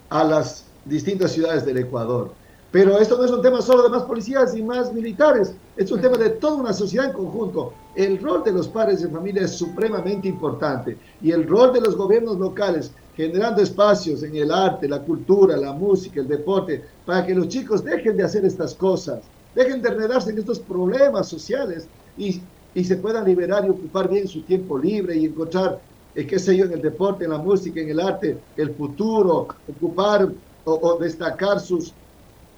a 0.10 0.24
las 0.24 0.65
distintas 0.86 1.32
ciudades 1.34 1.65
del 1.65 1.77
Ecuador. 1.80 2.32
Pero 2.72 2.98
esto 2.98 3.18
no 3.18 3.25
es 3.25 3.32
un 3.32 3.42
tema 3.42 3.62
solo 3.62 3.84
de 3.84 3.89
más 3.89 4.03
policías 4.03 4.56
y 4.56 4.63
más 4.63 4.94
militares, 4.94 5.53
es 5.77 5.92
un 5.92 6.01
tema 6.01 6.18
de 6.18 6.32
toda 6.32 6.56
una 6.56 6.74
sociedad 6.74 7.08
en 7.08 7.13
conjunto. 7.13 7.74
El 7.94 8.20
rol 8.20 8.44
de 8.44 8.51
los 8.51 8.68
padres 8.68 9.01
de 9.01 9.10
familia 9.10 9.44
es 9.44 9.51
supremamente 9.51 10.27
importante 10.27 10.98
y 11.22 11.32
el 11.32 11.48
rol 11.48 11.72
de 11.72 11.82
los 11.82 11.96
gobiernos 11.96 12.39
locales 12.39 12.92
generando 13.15 13.62
espacios 13.62 14.24
en 14.24 14.36
el 14.38 14.51
arte, 14.51 14.88
la 14.88 15.01
cultura, 15.01 15.56
la 15.56 15.74
música, 15.74 16.22
el 16.22 16.27
deporte, 16.27 16.84
para 17.06 17.25
que 17.25 17.36
los 17.36 17.48
chicos 17.48 17.84
dejen 17.84 18.18
de 18.18 18.24
hacer 18.24 18.44
estas 18.44 18.74
cosas, 18.74 19.20
dejen 19.55 19.81
de 19.81 19.89
enredarse 19.89 20.31
en 20.31 20.39
estos 20.39 20.60
problemas 20.60 21.27
sociales 21.27 21.88
y, 22.17 22.41
y 22.74 22.83
se 22.83 22.98
puedan 22.98 23.25
liberar 23.25 23.65
y 23.65 23.69
ocupar 23.69 24.10
bien 24.10 24.27
su 24.27 24.41
tiempo 24.41 24.77
libre 24.77 25.15
y 25.15 25.25
encontrar, 25.25 25.79
eh, 26.15 26.25
qué 26.25 26.39
sé 26.39 26.55
yo, 26.57 26.65
en 26.65 26.74
el 26.74 26.81
deporte, 26.81 27.25
en 27.25 27.31
la 27.31 27.38
música, 27.38 27.79
en 27.79 27.89
el 27.89 28.00
arte, 28.00 28.38
el 28.57 28.74
futuro, 28.74 29.48
ocupar 29.67 30.31
o, 30.65 30.74
o 30.74 30.98
destacar 30.98 31.60
sus 31.60 31.93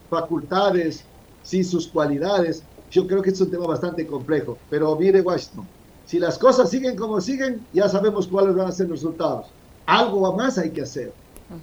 facultades, 0.09 1.03
sí, 1.43 1.63
sus 1.63 1.87
cualidades. 1.87 2.63
Yo 2.91 3.07
creo 3.07 3.21
que 3.21 3.31
es 3.31 3.41
un 3.41 3.51
tema 3.51 3.67
bastante 3.67 4.05
complejo. 4.05 4.57
Pero 4.69 4.95
mire, 4.95 5.21
Washington, 5.21 5.67
si 6.05 6.19
las 6.19 6.37
cosas 6.37 6.69
siguen 6.69 6.95
como 6.95 7.19
siguen, 7.19 7.65
ya 7.73 7.89
sabemos 7.89 8.27
cuáles 8.27 8.55
van 8.55 8.67
a 8.67 8.71
ser 8.71 8.87
los 8.87 8.99
resultados. 8.99 9.47
Algo 9.85 10.33
más 10.33 10.57
hay 10.57 10.71
que 10.71 10.81
hacer. 10.81 11.11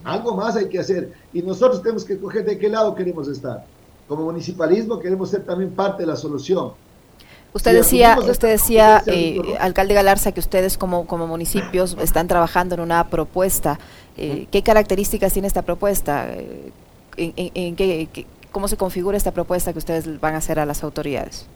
Algo 0.04 0.36
más 0.36 0.56
hay 0.56 0.68
que 0.68 0.78
hacer. 0.78 1.12
Y 1.32 1.42
nosotros 1.42 1.82
tenemos 1.82 2.04
que 2.04 2.14
escoger 2.14 2.44
de 2.44 2.58
qué 2.58 2.68
lado 2.68 2.94
queremos 2.94 3.28
estar. 3.28 3.64
Como 4.12 4.26
municipalismo 4.26 4.98
queremos 4.98 5.30
ser 5.30 5.42
también 5.42 5.70
parte 5.70 6.02
de 6.02 6.06
la 6.06 6.16
solución. 6.16 6.72
Usted 7.54 7.72
decía, 7.72 8.18
usted 8.20 8.48
decía, 8.48 9.02
eh, 9.06 9.40
alcalde 9.58 9.94
Galarza, 9.94 10.32
que 10.32 10.40
ustedes 10.40 10.76
como, 10.76 11.06
como 11.06 11.26
municipios 11.26 11.96
están 11.98 12.28
trabajando 12.28 12.74
en 12.74 12.82
una 12.82 13.08
propuesta. 13.08 13.78
Eh, 14.18 14.48
¿Qué 14.50 14.62
características 14.62 15.32
tiene 15.32 15.48
esta 15.48 15.62
propuesta? 15.62 16.28
Eh, 16.30 16.72
en, 17.16 17.74
qué, 17.74 18.26
cómo 18.50 18.68
se 18.68 18.76
configura 18.76 19.16
esta 19.16 19.30
propuesta 19.30 19.72
que 19.72 19.78
ustedes 19.78 20.20
van 20.20 20.34
a 20.34 20.38
hacer 20.38 20.58
a 20.58 20.66
las 20.66 20.84
autoridades. 20.84 21.46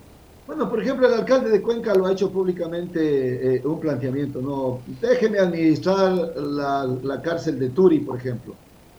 Bueno, 0.47 0.71
por 0.71 0.81
ejemplo, 0.81 1.07
el 1.09 1.13
alcalde 1.13 1.51
de 1.51 1.61
Cuenca 1.61 1.95
lo 1.95 2.07
ha 2.07 2.13
hecho 2.13 2.31
públicamente 2.31 3.57
eh, 3.57 3.63
un 3.67 3.79
planteamiento, 3.81 4.41
no, 4.41 4.81
déjeme 5.03 5.41
administrar 5.41 6.15
la, 6.39 6.87
la, 7.03 7.21
cárcel 7.21 7.59
de 7.59 7.69
Turi, 7.69 7.99
por 7.99 8.17
ejemplo, 8.17 8.55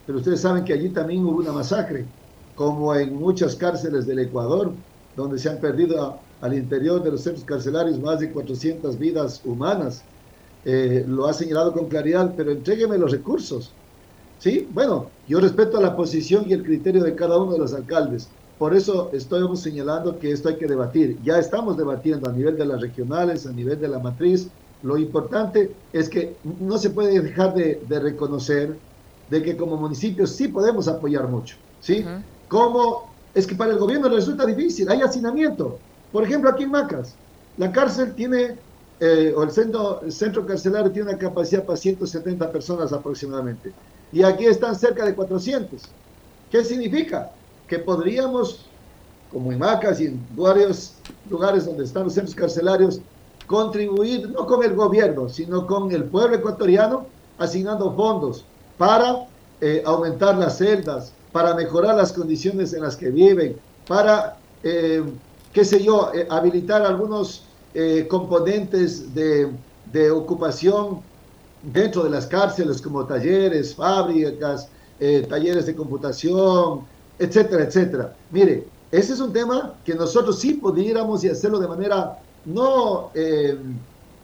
pero 0.05 0.19
ustedes 0.19 0.41
saben 0.41 0.63
que 0.63 0.73
allí 0.73 0.89
también 0.89 1.25
hubo 1.25 1.39
una 1.39 1.53
masacre, 1.53 2.05
como 2.57 2.93
en 2.95 3.15
muchas 3.15 3.55
cárceles 3.55 4.07
del 4.07 4.19
Ecuador, 4.19 4.71
donde 5.15 5.37
se 5.37 5.47
han 5.47 5.59
perdido 5.59 6.17
al 6.41 6.55
interior 6.55 7.03
de 7.03 7.11
los 7.11 7.21
centros 7.21 7.45
carcelarios 7.45 7.99
más 7.99 8.19
de 8.19 8.31
400 8.31 8.97
vidas 8.97 9.41
humanas. 9.45 10.03
Eh, 10.65 11.05
lo 11.07 11.27
ha 11.27 11.33
señalado 11.33 11.71
con 11.71 11.87
claridad, 11.87 12.33
pero 12.35 12.51
entrégueme 12.51 12.97
los 12.97 13.11
recursos. 13.11 13.71
Sí, 14.39 14.67
bueno, 14.73 15.07
yo 15.27 15.39
respeto 15.39 15.79
la 15.79 15.95
posición 15.95 16.45
y 16.47 16.53
el 16.53 16.63
criterio 16.63 17.03
de 17.03 17.15
cada 17.15 17.37
uno 17.37 17.53
de 17.53 17.59
los 17.59 17.73
alcaldes. 17.73 18.27
Por 18.57 18.75
eso 18.75 19.11
estoy 19.13 19.55
señalando 19.55 20.17
que 20.17 20.31
esto 20.31 20.49
hay 20.49 20.55
que 20.55 20.67
debatir. 20.67 21.19
Ya 21.23 21.37
estamos 21.37 21.77
debatiendo 21.77 22.27
a 22.27 22.33
nivel 22.33 22.57
de 22.57 22.65
las 22.65 22.81
regionales, 22.81 23.45
a 23.45 23.51
nivel 23.51 23.79
de 23.79 23.87
la 23.87 23.99
matriz. 23.99 24.49
Lo 24.81 24.97
importante 24.97 25.71
es 25.93 26.09
que 26.09 26.35
no 26.43 26.79
se 26.79 26.89
puede 26.89 27.19
dejar 27.21 27.53
de, 27.53 27.99
reconocer 27.99 28.79
de 29.29 29.43
que 29.43 29.55
como 29.55 29.77
municipios 29.77 30.31
sí 30.31 30.47
podemos 30.47 30.87
apoyar 30.87 31.27
mucho. 31.27 31.55
¿sí? 31.79 32.03
Como 32.47 33.09
es 33.33 33.45
que 33.45 33.55
para 33.55 33.71
el 33.71 33.77
gobierno 33.77 34.09
resulta 34.09 34.45
difícil, 34.45 34.89
hay 34.89 35.01
hacinamiento. 35.01 35.79
Por 36.11 36.23
ejemplo, 36.23 36.49
aquí 36.49 36.63
en 36.63 36.71
Macas, 36.71 37.15
la 37.57 37.71
cárcel 37.71 38.13
tiene, 38.15 38.55
eh, 38.99 39.33
o 39.35 39.43
el 39.43 39.51
centro, 39.51 40.01
el 40.01 40.11
centro 40.11 40.45
carcelario 40.45 40.91
tiene 40.91 41.09
una 41.09 41.17
capacidad 41.17 41.63
para 41.63 41.77
170 41.77 42.51
personas 42.51 42.93
aproximadamente 42.93 43.73
y 44.11 44.23
aquí 44.23 44.45
están 44.45 44.75
cerca 44.75 45.05
de 45.05 45.13
400. 45.13 45.83
¿Qué 46.49 46.63
significa? 46.63 47.31
Que 47.67 47.79
podríamos, 47.79 48.65
como 49.31 49.51
en 49.51 49.59
Macas 49.59 49.99
y 49.99 50.05
en 50.05 50.25
varios 50.35 50.93
lugares 51.29 51.65
donde 51.65 51.83
están 51.83 52.05
los 52.05 52.13
centros 52.13 52.35
carcelarios, 52.35 53.01
contribuir 53.45 54.29
no 54.29 54.45
con 54.45 54.63
el 54.63 54.73
gobierno, 54.75 55.29
sino 55.29 55.67
con 55.67 55.91
el 55.91 56.05
pueblo 56.05 56.37
ecuatoriano, 56.37 57.07
asignando 57.37 57.93
fondos 57.93 58.45
para 58.77 59.27
eh, 59.61 59.83
aumentar 59.85 60.37
las 60.37 60.57
celdas, 60.57 61.11
para 61.37 61.53
mejorar 61.53 61.95
las 61.95 62.11
condiciones 62.11 62.73
en 62.73 62.81
las 62.81 62.95
que 62.95 63.09
viven, 63.11 63.57
para, 63.87 64.37
eh, 64.63 65.03
qué 65.53 65.63
sé 65.63 65.83
yo, 65.83 66.11
eh, 66.15 66.25
habilitar 66.29 66.81
algunos 66.81 67.43
componentes 68.09 69.13
de, 69.13 69.51
de 69.91 70.09
ocupación 70.09 71.01
dentro 71.61 72.03
de 72.03 72.09
las 72.09 72.25
cárceles 72.25 72.81
como 72.81 73.05
talleres, 73.05 73.75
fábricas, 73.75 74.67
eh, 74.99 75.27
talleres 75.29 75.67
de 75.67 75.75
computación, 75.75 76.81
etcétera, 77.19 77.65
etcétera. 77.65 78.15
Mire, 78.31 78.65
ese 78.91 79.13
es 79.13 79.19
un 79.19 79.31
tema 79.31 79.75
que 79.85 79.93
nosotros 79.93 80.39
sí 80.39 80.55
pudiéramos 80.55 81.23
y 81.23 81.29
hacerlo 81.29 81.59
de 81.59 81.67
manera 81.67 82.19
no 82.45 83.11
eh, 83.13 83.57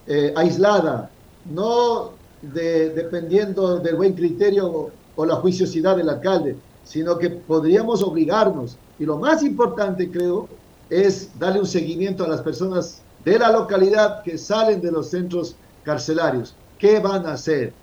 eh, 0.08 0.34
aislada, 0.36 1.12
no 1.46 2.12
dependiendo 2.41 3.79
del 3.79 3.96
buen 3.96 4.13
criterio 4.13 4.89
o 5.15 5.25
la 5.25 5.36
juiciosidad 5.36 5.96
del 5.96 6.10
alcalde, 6.10 6.58
sino 6.84 7.18
que 7.18 7.30
podríamos 7.30 8.04
obligarnos. 8.04 8.78
Y 9.00 9.06
lo 9.06 9.18
más 9.18 9.44
importante, 9.44 10.10
creo, 10.10 10.48
es 10.90 11.30
darle 11.40 11.60
un 11.60 11.66
seguimiento 11.66 12.24
a 12.24 12.28
las 12.28 12.42
personas 12.42 13.02
de 13.24 13.40
la 13.40 13.52
localidad 13.52 14.22
que 14.24 14.38
salen 14.38 14.82
de 14.82 14.92
los 14.92 15.10
centros 15.10 15.56
carcelarios. 15.84 16.56
¿Qué 16.78 17.00
van 17.00 17.25
a 17.25 17.34
hacer? 17.34 17.74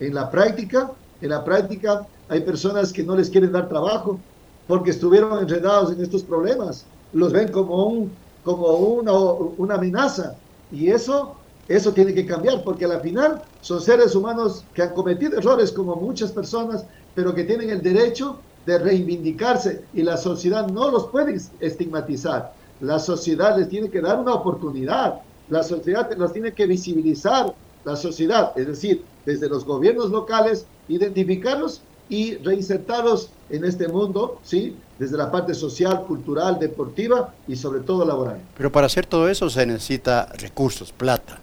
En 0.00 0.14
la 0.14 0.30
práctica, 0.30 0.90
en 1.20 1.30
la 1.30 1.44
práctica 1.44 2.06
hay 2.28 2.40
personas 2.40 2.92
que 2.92 3.04
no 3.04 3.16
les 3.16 3.30
quieren 3.30 3.52
dar 3.52 3.68
trabajo 3.68 4.18
porque 4.66 4.90
estuvieron 4.90 5.38
enredados 5.38 5.92
en 5.92 6.02
estos 6.02 6.22
problemas. 6.22 6.84
Los 7.12 7.32
ven 7.32 7.52
como, 7.52 7.86
un, 7.86 8.12
como 8.42 8.66
una, 8.66 9.12
una 9.12 9.74
amenaza. 9.74 10.36
Y 10.72 10.88
eso, 10.90 11.36
eso 11.68 11.92
tiene 11.92 12.14
que 12.14 12.26
cambiar 12.26 12.62
porque 12.62 12.84
al 12.84 13.00
final 13.00 13.42
son 13.60 13.80
seres 13.80 14.14
humanos 14.14 14.64
que 14.72 14.82
han 14.82 14.94
cometido 14.94 15.38
errores 15.38 15.72
como 15.72 15.96
muchas 15.96 16.30
personas, 16.30 16.84
pero 17.14 17.34
que 17.34 17.44
tienen 17.44 17.70
el 17.70 17.82
derecho 17.82 18.38
de 18.66 18.78
reivindicarse 18.78 19.84
y 19.94 20.02
la 20.02 20.16
sociedad 20.16 20.68
no 20.68 20.90
los 20.90 21.06
puede 21.08 21.40
estigmatizar. 21.60 22.52
La 22.80 22.98
sociedad 22.98 23.56
les 23.56 23.68
tiene 23.68 23.90
que 23.90 24.00
dar 24.00 24.18
una 24.18 24.34
oportunidad. 24.34 25.20
La 25.48 25.62
sociedad 25.62 26.10
los 26.16 26.32
tiene 26.32 26.52
que 26.52 26.66
visibilizar 26.66 27.54
la 27.84 27.96
sociedad, 27.96 28.52
es 28.56 28.66
decir, 28.66 29.04
desde 29.24 29.48
los 29.48 29.64
gobiernos 29.64 30.10
locales, 30.10 30.66
identificarlos 30.88 31.82
y 32.08 32.34
reinsertarlos 32.36 33.30
en 33.48 33.64
este 33.64 33.88
mundo, 33.88 34.40
¿sí? 34.42 34.76
Desde 34.98 35.16
la 35.16 35.30
parte 35.30 35.54
social, 35.54 36.04
cultural, 36.04 36.58
deportiva 36.58 37.34
y 37.46 37.56
sobre 37.56 37.80
todo 37.80 38.04
laboral. 38.04 38.40
Pero 38.56 38.72
para 38.72 38.86
hacer 38.86 39.06
todo 39.06 39.28
eso 39.28 39.48
se 39.50 39.66
necesita 39.66 40.26
recursos, 40.38 40.92
plata. 40.92 41.40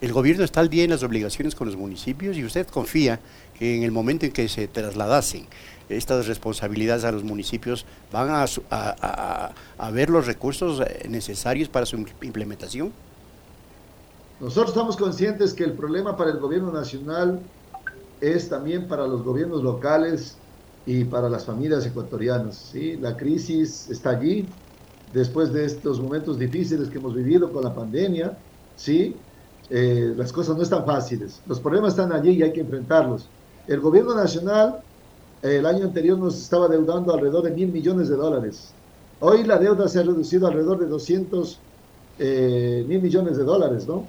El 0.00 0.14
gobierno 0.14 0.44
está 0.44 0.60
al 0.60 0.70
día 0.70 0.84
en 0.84 0.90
las 0.90 1.02
obligaciones 1.02 1.54
con 1.54 1.66
los 1.66 1.76
municipios 1.76 2.36
y 2.38 2.44
usted 2.44 2.66
confía 2.66 3.20
que 3.58 3.76
en 3.76 3.82
el 3.82 3.92
momento 3.92 4.24
en 4.24 4.32
que 4.32 4.48
se 4.48 4.66
trasladasen 4.66 5.46
estas 5.90 6.26
responsabilidades 6.26 7.04
a 7.04 7.12
los 7.12 7.22
municipios 7.22 7.84
van 8.10 8.30
a, 8.30 8.46
a, 8.70 9.52
a 9.76 9.90
ver 9.90 10.08
los 10.08 10.26
recursos 10.26 10.80
eh, 10.80 11.06
necesarios 11.08 11.68
para 11.68 11.84
su 11.84 11.96
implementación. 12.22 12.92
Nosotros 14.40 14.70
estamos 14.70 14.96
conscientes 14.96 15.52
que 15.52 15.64
el 15.64 15.72
problema 15.72 16.16
para 16.16 16.30
el 16.30 16.38
gobierno 16.38 16.72
nacional 16.72 17.40
es 18.22 18.48
también 18.48 18.88
para 18.88 19.06
los 19.06 19.22
gobiernos 19.22 19.62
locales 19.62 20.36
y 20.86 21.04
para 21.04 21.28
las 21.28 21.44
familias 21.44 21.84
ecuatorianas. 21.84 22.70
¿sí? 22.72 22.96
La 22.96 23.18
crisis 23.18 23.90
está 23.90 24.10
allí 24.10 24.46
después 25.12 25.52
de 25.52 25.66
estos 25.66 26.00
momentos 26.00 26.38
difíciles 26.38 26.88
que 26.88 26.96
hemos 26.96 27.14
vivido 27.14 27.52
con 27.52 27.64
la 27.64 27.74
pandemia. 27.74 28.38
¿sí? 28.76 29.14
Eh, 29.70 30.14
las 30.16 30.32
cosas 30.32 30.56
no 30.56 30.62
están 30.62 30.84
fáciles. 30.84 31.40
Los 31.46 31.60
problemas 31.60 31.92
están 31.92 32.12
allí 32.12 32.30
y 32.30 32.42
hay 32.42 32.52
que 32.52 32.60
enfrentarlos. 32.60 33.28
El 33.66 33.80
gobierno 33.80 34.14
nacional 34.14 34.82
el 35.42 35.64
año 35.64 35.86
anterior 35.86 36.18
nos 36.18 36.36
estaba 36.38 36.68
deudando 36.68 37.14
alrededor 37.14 37.44
de 37.44 37.50
mil 37.52 37.72
millones 37.72 38.08
de 38.08 38.16
dólares. 38.16 38.72
Hoy 39.20 39.42
la 39.44 39.58
deuda 39.58 39.88
se 39.88 39.98
ha 40.00 40.02
reducido 40.02 40.46
alrededor 40.46 40.78
de 40.80 40.86
200 40.86 41.58
eh, 42.18 42.84
mil 42.86 43.00
millones 43.00 43.38
de 43.38 43.44
dólares, 43.44 43.88
¿no? 43.88 44.06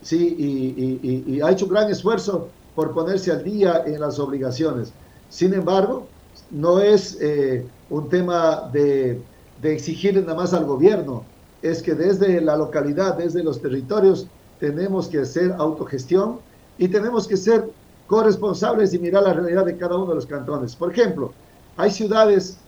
¿sí? 0.00 0.34
Y, 0.36 1.40
ha 1.40 1.50
hecho 1.52 1.66
un 1.66 1.72
gran 1.72 1.90
esfuerzo 1.90 2.48
por 2.74 2.92
ponerse 2.92 3.30
al 3.30 3.44
día 3.44 3.84
en 3.86 4.00
las 4.00 4.18
obligaciones. 4.18 4.92
Sin 5.28 5.54
embargo, 5.54 6.06
no 6.50 6.80
es 6.80 7.18
eh, 7.20 7.64
un 7.90 8.08
tema 8.08 8.68
de, 8.72 9.20
de 9.60 9.72
exigir 9.72 10.20
nada 10.20 10.34
más 10.34 10.52
al 10.54 10.64
gobierno, 10.64 11.24
es 11.62 11.82
que 11.82 11.94
desde 11.94 12.40
la 12.40 12.56
localidad, 12.56 13.16
desde 13.16 13.44
los 13.44 13.62
territorios, 13.62 14.26
tenemos 14.62 15.08
que 15.08 15.18
hacer 15.18 15.52
autogestión 15.58 16.38
y 16.78 16.86
tenemos 16.86 17.26
que 17.26 17.36
ser 17.36 17.68
corresponsables 18.06 18.94
y 18.94 18.98
mirar 19.00 19.24
la 19.24 19.32
realidad 19.32 19.66
de 19.66 19.76
cada 19.76 19.96
uno 19.96 20.06
de 20.06 20.14
los 20.14 20.24
cantones. 20.24 20.76
Por 20.76 20.92
ejemplo, 20.92 21.32
hay 21.76 21.90
ciudades 21.90 22.58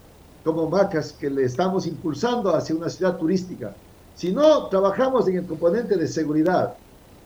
como 0.42 0.68
Macas 0.68 1.12
que 1.12 1.30
le 1.30 1.44
estamos 1.44 1.86
impulsando 1.86 2.52
hacia 2.52 2.74
una 2.74 2.88
ciudad 2.88 3.16
turística. 3.16 3.76
Si 4.16 4.32
no 4.32 4.66
trabajamos 4.66 5.28
en 5.28 5.36
el 5.36 5.46
componente 5.46 5.94
de 5.96 6.08
seguridad, 6.08 6.74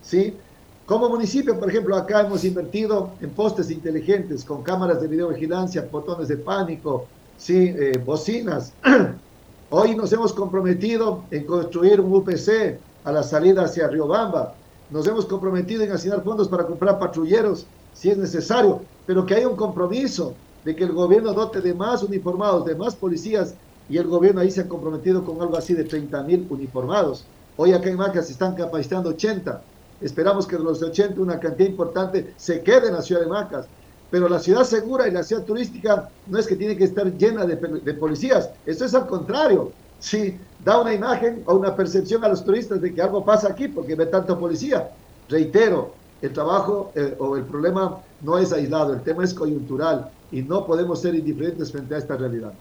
¿sí? 0.02 0.36
Como 0.84 1.08
municipio, 1.08 1.58
por 1.58 1.70
ejemplo, 1.70 1.96
acá 1.96 2.26
hemos 2.26 2.44
invertido 2.44 3.12
en 3.22 3.30
postes 3.30 3.70
inteligentes 3.70 4.44
con 4.44 4.62
cámaras 4.62 5.00
de 5.00 5.08
videovigilancia, 5.08 5.88
botones 5.90 6.28
de 6.28 6.36
pánico, 6.36 7.06
¿sí? 7.38 7.74
Eh, 7.74 8.02
bocinas. 8.04 8.74
Hoy 9.70 9.96
nos 9.96 10.12
hemos 10.12 10.34
comprometido 10.34 11.24
en 11.30 11.46
construir 11.46 12.02
un 12.02 12.12
UPC 12.12 12.78
a 13.04 13.12
la 13.12 13.22
salida 13.22 13.64
hacia 13.64 13.88
Riobamba. 13.88 14.54
Nos 14.90 15.06
hemos 15.06 15.26
comprometido 15.26 15.82
en 15.82 15.92
asignar 15.92 16.22
fondos 16.24 16.48
para 16.48 16.66
comprar 16.66 16.98
patrulleros 16.98 17.66
si 17.92 18.10
es 18.10 18.16
necesario, 18.16 18.80
pero 19.06 19.26
que 19.26 19.34
haya 19.34 19.48
un 19.48 19.56
compromiso 19.56 20.34
de 20.64 20.74
que 20.74 20.84
el 20.84 20.92
gobierno 20.92 21.32
dote 21.32 21.60
de 21.60 21.74
más 21.74 22.02
uniformados, 22.02 22.64
de 22.64 22.74
más 22.74 22.94
policías, 22.94 23.54
y 23.88 23.98
el 23.98 24.06
gobierno 24.06 24.40
ahí 24.40 24.50
se 24.50 24.62
ha 24.62 24.68
comprometido 24.68 25.24
con 25.24 25.40
algo 25.40 25.56
así 25.56 25.74
de 25.74 25.84
30 25.84 26.22
mil 26.22 26.46
uniformados. 26.50 27.24
Hoy 27.56 27.72
acá 27.72 27.88
en 27.88 27.96
Macas 27.96 28.26
se 28.26 28.32
están 28.32 28.54
capacitando 28.54 29.10
80. 29.10 29.62
Esperamos 30.00 30.46
que 30.46 30.56
de 30.56 30.62
los 30.62 30.82
80 30.82 31.20
una 31.20 31.40
cantidad 31.40 31.68
importante 31.68 32.32
se 32.36 32.62
quede 32.62 32.88
en 32.88 32.94
la 32.94 33.02
ciudad 33.02 33.22
de 33.22 33.28
Macas. 33.28 33.66
Pero 34.10 34.28
la 34.28 34.38
ciudad 34.38 34.64
segura 34.64 35.08
y 35.08 35.10
la 35.10 35.22
ciudad 35.22 35.44
turística 35.44 36.08
no 36.26 36.38
es 36.38 36.46
que 36.46 36.56
tiene 36.56 36.76
que 36.76 36.84
estar 36.84 37.12
llena 37.16 37.44
de, 37.44 37.56
policías, 37.94 38.50
esto 38.64 38.84
es 38.84 38.94
al 38.94 39.06
contrario. 39.06 39.72
Sí, 40.00 40.38
da 40.64 40.80
una 40.80 40.94
imagen 40.94 41.42
o 41.46 41.54
una 41.54 41.74
percepción 41.74 42.24
a 42.24 42.28
los 42.28 42.44
turistas 42.44 42.80
de 42.80 42.94
que 42.94 43.02
algo 43.02 43.24
pasa 43.24 43.48
aquí 43.48 43.68
porque 43.68 43.94
ve 43.94 44.06
tanto 44.06 44.38
policía. 44.38 44.90
Reitero, 45.28 45.94
el 46.22 46.32
trabajo 46.32 46.92
eh, 46.94 47.16
o 47.18 47.36
el 47.36 47.44
problema 47.44 47.98
no 48.20 48.38
es 48.38 48.52
aislado, 48.52 48.92
el 48.92 49.02
tema 49.02 49.24
es 49.24 49.34
coyuntural 49.34 50.10
y 50.30 50.42
no 50.42 50.66
podemos 50.66 51.00
ser 51.00 51.14
indiferentes 51.14 51.72
frente 51.72 51.94
a 51.94 51.98
esta 51.98 52.16
realidad. 52.16 52.52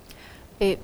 Eh, 0.59 0.77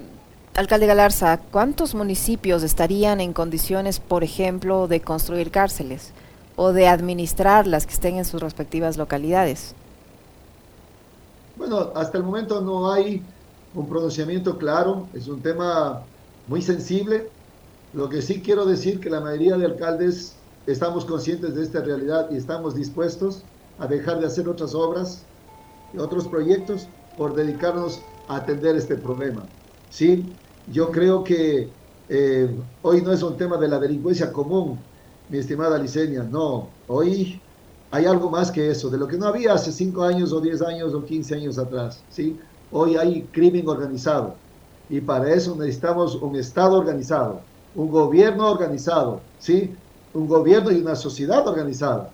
alcalde 0.56 0.88
Galarza, 0.88 1.40
¿cuántos 1.52 1.96
municipios 1.96 2.64
estarían 2.64 3.20
en 3.20 3.34
condiciones, 3.34 4.00
por 4.00 4.24
ejemplo, 4.24 4.88
de 4.88 5.02
construir 5.02 5.52
cárceles 5.52 6.14
o 6.56 6.72
de 6.72 6.88
administrar 6.88 7.66
las 7.68 7.88
que 7.88 7.94
estén 7.94 8.18
en 8.18 8.26
sus 8.26 8.42
respectivas 8.42 8.98
localidades? 8.98 9.76
Bueno, 11.56 11.92
hasta 11.96 12.18
el 12.18 12.24
momento 12.24 12.62
no 12.62 12.92
hay 12.92 13.24
un 13.76 13.88
pronunciamiento 13.88 14.58
claro, 14.58 15.08
es 15.14 15.28
un 15.28 15.42
tema 15.42 16.04
muy 16.46 16.62
sensible. 16.62 17.32
Lo 17.92 18.10
que 18.10 18.22
sí 18.22 18.42
quiero 18.42 18.66
decir 18.66 19.00
que 19.00 19.10
la 19.10 19.22
mayoría 19.22 19.58
de 19.58 19.66
alcaldes 19.66 20.46
estamos 20.66 21.06
conscientes 21.06 21.56
de 21.56 21.64
esta 21.64 21.82
realidad 21.82 22.30
y 22.32 22.38
estamos 22.38 22.76
dispuestos 22.76 23.50
a 23.78 23.88
dejar 23.88 24.20
de 24.20 24.28
hacer 24.28 24.48
otras 24.50 24.74
obras 24.76 25.32
y 25.92 25.98
otros 25.98 26.28
proyectos 26.28 26.94
por 27.16 27.36
dedicarnos 27.36 28.12
a 28.28 28.38
atender 28.38 28.76
este 28.76 28.98
problema. 28.98 29.54
Sí, 29.90 30.40
yo 30.66 30.92
creo 30.92 31.24
que 31.24 31.78
eh, 32.08 32.66
hoy 32.82 33.02
no 33.02 33.12
es 33.12 33.22
un 33.24 33.38
tema 33.38 33.58
de 33.58 33.68
la 33.68 33.80
delincuencia 33.80 34.32
común, 34.32 34.90
mi 35.28 35.38
estimada 35.38 35.78
Liceña, 35.78 36.24
no, 36.24 36.80
hoy 36.88 37.48
hay 37.92 38.06
algo 38.06 38.30
más 38.30 38.52
que 38.52 38.70
eso, 38.72 38.90
de 38.90 38.98
lo 38.98 39.08
que 39.08 39.18
no 39.18 39.28
había 39.28 39.54
hace 39.54 39.72
5 39.72 40.04
años 40.04 40.34
o 40.34 40.42
10 40.42 40.62
años 40.64 40.94
o 40.94 41.06
15 41.06 41.36
años 41.36 41.58
atrás. 41.60 42.06
¿sí? 42.10 42.40
Hoy 42.70 42.96
hay 42.98 43.30
crimen 43.30 43.68
organizado 43.68 44.43
y 44.90 45.02
para 45.02 45.34
eso 45.34 45.56
necesitamos 45.56 46.16
un 46.16 46.36
Estado 46.36 46.78
organizado, 46.78 47.42
un 47.76 47.90
gobierno 47.90 48.50
organizado, 48.50 49.22
¿sí? 49.40 49.74
un 50.14 50.28
gobierno 50.28 50.72
y 50.72 50.82
una 50.82 50.96
sociedad 50.96 51.48
organizada. 51.48 52.12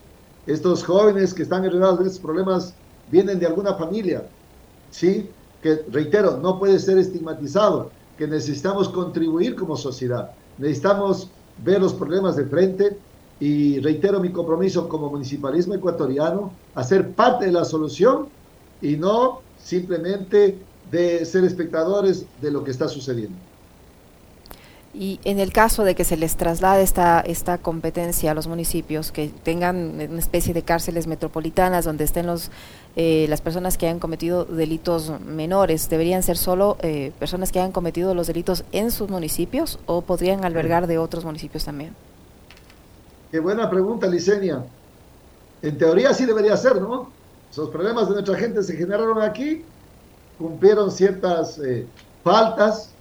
Estos 0.48 0.84
jóvenes 0.84 1.34
que 1.34 1.44
están 1.44 1.66
enredados 1.66 2.00
en 2.00 2.08
estos 2.08 2.22
problemas 2.22 2.74
vienen 3.12 3.40
de 3.40 3.48
alguna 3.48 3.74
familia, 3.76 4.24
¿sí? 4.92 5.30
que 5.62 5.84
reitero, 5.92 6.38
no 6.38 6.58
puede 6.60 6.80
ser 6.80 6.98
estigmatizado, 6.98 7.92
que 8.18 8.28
necesitamos 8.28 8.90
contribuir 8.90 9.56
como 9.56 9.76
sociedad, 9.76 10.32
necesitamos 10.58 11.30
ver 11.64 11.82
los 11.82 11.94
problemas 11.94 12.36
de 12.36 12.46
frente, 12.46 12.98
y 13.40 13.80
reitero 13.80 14.20
mi 14.20 14.32
compromiso 14.32 14.90
como 14.90 15.10
municipalismo 15.10 15.74
ecuatoriano 15.74 16.52
a 16.76 16.84
ser 16.84 17.12
parte 17.12 17.46
de 17.46 17.52
la 17.54 17.64
solución 17.64 18.28
y 18.82 18.98
no 18.98 19.42
simplemente 19.58 20.58
de 20.92 21.26
ser 21.26 21.44
espectadores 21.44 22.26
de 22.42 22.52
lo 22.52 22.64
que 22.64 22.72
está 22.72 22.88
sucediendo. 22.88 23.38
Y 24.92 25.20
en 25.24 25.40
el 25.40 25.54
caso 25.54 25.84
de 25.84 25.94
que 25.94 26.04
se 26.04 26.18
les 26.18 26.36
traslade 26.36 26.82
esta, 26.82 27.20
esta 27.20 27.60
competencia 27.60 28.32
a 28.32 28.34
los 28.34 28.48
municipios, 28.48 29.12
que 29.12 29.30
tengan 29.44 30.02
una 30.10 30.18
especie 30.18 30.52
de 30.52 30.64
cárceles 30.64 31.06
metropolitanas 31.06 31.86
donde 31.86 32.06
estén 32.06 32.26
los, 32.26 32.50
eh, 32.96 33.28
las 33.30 33.40
personas 33.40 33.78
que 33.78 33.86
hayan 33.86 34.00
cometido 34.00 34.46
delitos 34.46 35.14
menores, 35.22 35.90
¿deberían 35.90 36.24
ser 36.24 36.38
solo 36.38 36.76
eh, 36.82 37.12
personas 37.20 37.52
que 37.52 37.60
hayan 37.60 37.72
cometido 37.72 38.16
los 38.16 38.26
delitos 38.26 38.64
en 38.72 38.90
sus 38.90 39.10
municipios 39.10 39.78
o 39.86 40.02
podrían 40.02 40.44
albergar 40.44 40.88
de 40.88 40.98
otros 40.98 41.24
municipios 41.24 41.66
también? 41.66 41.96
Qué 43.32 43.40
buena 43.40 43.70
pregunta, 43.70 44.08
Licenia. 44.08 44.66
En 45.62 45.78
teoría 45.78 46.16
sí 46.16 46.26
debería 46.26 46.58
ser, 46.58 46.82
¿no? 46.82 47.12
Esos 47.52 47.70
problemas 47.70 48.08
de 48.08 48.16
nuestra 48.16 48.36
gente 48.38 48.64
se 48.64 48.76
generaron 48.76 49.22
aquí, 49.22 49.64
cumplieron 50.40 50.90
ciertas 50.90 51.60
eh, 51.60 51.86
faltas, 52.24 52.96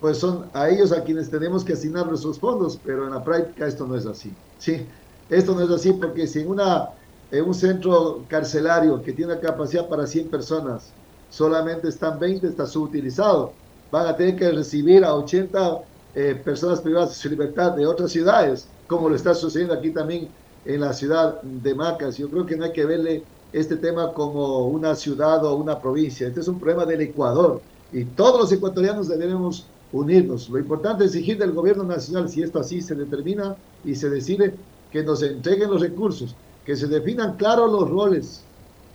pues 0.00 0.18
son 0.18 0.46
a 0.54 0.68
ellos 0.68 0.90
a 0.90 1.04
quienes 1.04 1.30
tenemos 1.30 1.64
que 1.64 1.74
asignar 1.74 2.06
nuestros 2.06 2.38
fondos, 2.40 2.80
pero 2.84 3.04
en 3.04 3.14
la 3.14 3.22
práctica 3.22 3.66
esto 3.66 3.86
no 3.86 3.94
es 3.94 4.06
así. 4.06 4.32
Sí, 4.58 4.86
esto 5.28 5.54
no 5.54 5.62
es 5.62 5.70
así 5.70 5.92
porque 5.92 6.26
si 6.26 6.40
en, 6.40 6.48
una, 6.48 6.88
en 7.30 7.44
un 7.44 7.54
centro 7.54 8.24
carcelario 8.28 9.02
que 9.02 9.12
tiene 9.12 9.38
capacidad 9.38 9.88
para 9.88 10.06
100 10.06 10.28
personas, 10.28 10.94
solamente 11.28 11.88
están 11.88 12.18
20, 12.18 12.46
está 12.46 12.66
subutilizado, 12.66 13.52
van 13.92 14.06
a 14.06 14.16
tener 14.16 14.36
que 14.36 14.50
recibir 14.50 15.04
a 15.04 15.14
80 15.14 15.82
eh, 16.14 16.40
personas 16.42 16.80
privadas 16.80 17.10
de 17.10 17.14
su 17.16 17.28
libertad 17.28 17.72
de 17.72 17.86
otras 17.86 18.10
ciudades 18.10 18.66
como 18.88 19.10
lo 19.10 19.14
está 19.14 19.34
sucediendo 19.34 19.74
aquí 19.74 19.90
también 19.90 20.28
en 20.64 20.80
la 20.80 20.92
ciudad 20.92 21.40
de 21.42 21.74
Macas. 21.74 22.16
Yo 22.16 22.28
creo 22.30 22.46
que 22.46 22.56
no 22.56 22.64
hay 22.64 22.72
que 22.72 22.86
verle 22.86 23.22
este 23.52 23.76
tema 23.76 24.12
como 24.12 24.66
una 24.68 24.94
ciudad 24.94 25.44
o 25.44 25.56
una 25.56 25.80
provincia. 25.80 26.28
Este 26.28 26.40
es 26.40 26.48
un 26.48 26.58
problema 26.58 26.84
del 26.84 27.00
Ecuador 27.00 27.60
y 27.92 28.04
todos 28.04 28.40
los 28.40 28.52
ecuatorianos 28.52 29.08
debemos 29.08 29.66
unirnos. 29.92 30.48
Lo 30.50 30.58
importante 30.58 31.04
es 31.04 31.14
exigir 31.14 31.38
del 31.38 31.52
gobierno 31.52 31.84
nacional, 31.84 32.28
si 32.28 32.42
esto 32.42 32.58
así 32.58 32.82
se 32.82 32.94
determina 32.94 33.56
y 33.84 33.94
se 33.94 34.10
decide, 34.10 34.54
que 34.90 35.02
nos 35.02 35.22
entreguen 35.22 35.70
los 35.70 35.82
recursos, 35.82 36.34
que 36.64 36.76
se 36.76 36.86
definan 36.86 37.36
claros 37.36 37.70
los 37.70 37.90
roles, 37.90 38.42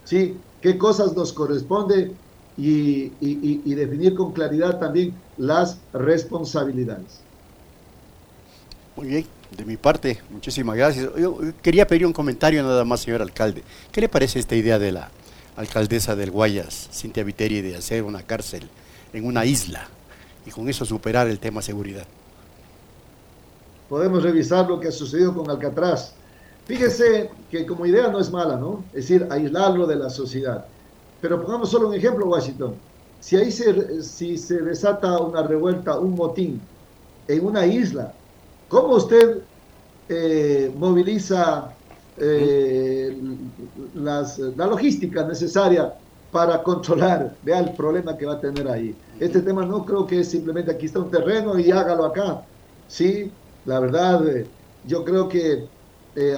¿sí? 0.04 0.36
qué 0.60 0.76
cosas 0.76 1.14
nos 1.16 1.32
corresponde 1.32 2.12
y, 2.56 3.12
y 3.20 3.74
definir 3.74 4.14
con 4.14 4.32
claridad 4.32 4.78
también 4.78 5.14
las 5.36 5.78
responsabilidades. 5.92 7.24
Muy 8.96 9.08
bien, 9.08 9.26
de 9.56 9.64
mi 9.64 9.76
parte, 9.76 10.20
muchísimas 10.30 10.76
gracias. 10.76 11.10
Yo 11.18 11.38
quería 11.62 11.84
pedir 11.84 12.06
un 12.06 12.12
comentario 12.12 12.62
nada 12.62 12.84
más, 12.84 13.00
señor 13.00 13.22
alcalde. 13.22 13.64
¿Qué 13.90 14.00
le 14.00 14.08
parece 14.08 14.38
esta 14.38 14.54
idea 14.54 14.78
de 14.78 14.92
la 14.92 15.10
alcaldesa 15.56 16.14
del 16.14 16.30
Guayas, 16.30 16.90
Cintia 16.92 17.24
Viteri, 17.24 17.60
de 17.60 17.76
hacer 17.76 18.04
una 18.04 18.22
cárcel 18.22 18.68
en 19.12 19.26
una 19.26 19.44
isla 19.44 19.88
y 20.46 20.50
con 20.50 20.68
eso 20.68 20.84
superar 20.84 21.26
el 21.26 21.40
tema 21.40 21.60
seguridad? 21.60 22.06
Podemos 23.88 24.22
revisar 24.22 24.68
lo 24.68 24.78
que 24.78 24.88
ha 24.88 24.92
sucedido 24.92 25.34
con 25.34 25.50
Alcatraz. 25.50 26.14
Fíjese 26.64 27.30
que 27.50 27.66
como 27.66 27.86
idea 27.86 28.08
no 28.08 28.20
es 28.20 28.30
mala, 28.30 28.56
¿no? 28.56 28.84
Es 28.92 29.08
decir, 29.08 29.26
aislarlo 29.28 29.88
de 29.88 29.96
la 29.96 30.08
sociedad. 30.08 30.66
Pero 31.20 31.42
pongamos 31.42 31.68
solo 31.68 31.88
un 31.88 31.94
ejemplo, 31.94 32.26
Washington. 32.26 32.74
Si 33.18 33.36
ahí 33.36 33.50
se, 33.50 34.02
si 34.04 34.38
se 34.38 34.62
desata 34.62 35.18
una 35.18 35.42
revuelta, 35.42 35.98
un 35.98 36.14
motín 36.14 36.60
en 37.26 37.44
una 37.44 37.66
isla, 37.66 38.14
¿Cómo 38.68 38.96
usted 38.96 39.42
eh, 40.08 40.72
moviliza 40.76 41.76
eh, 42.16 43.16
la 43.94 44.66
logística 44.66 45.26
necesaria 45.26 45.94
para 46.30 46.62
controlar, 46.62 47.36
vea 47.42 47.60
el 47.60 47.74
problema 47.74 48.16
que 48.16 48.26
va 48.26 48.34
a 48.34 48.40
tener 48.40 48.68
ahí. 48.68 48.94
Este 49.20 49.40
tema 49.40 49.64
no 49.64 49.84
creo 49.84 50.06
que 50.06 50.20
es 50.20 50.30
simplemente 50.30 50.70
aquí 50.70 50.86
está 50.86 50.98
un 50.98 51.10
terreno 51.10 51.58
y 51.58 51.70
hágalo 51.70 52.04
acá. 52.04 52.44
Sí, 52.88 53.30
la 53.64 53.80
verdad, 53.80 54.26
eh, 54.28 54.46
yo 54.84 55.04
creo 55.04 55.28
que 55.28 55.68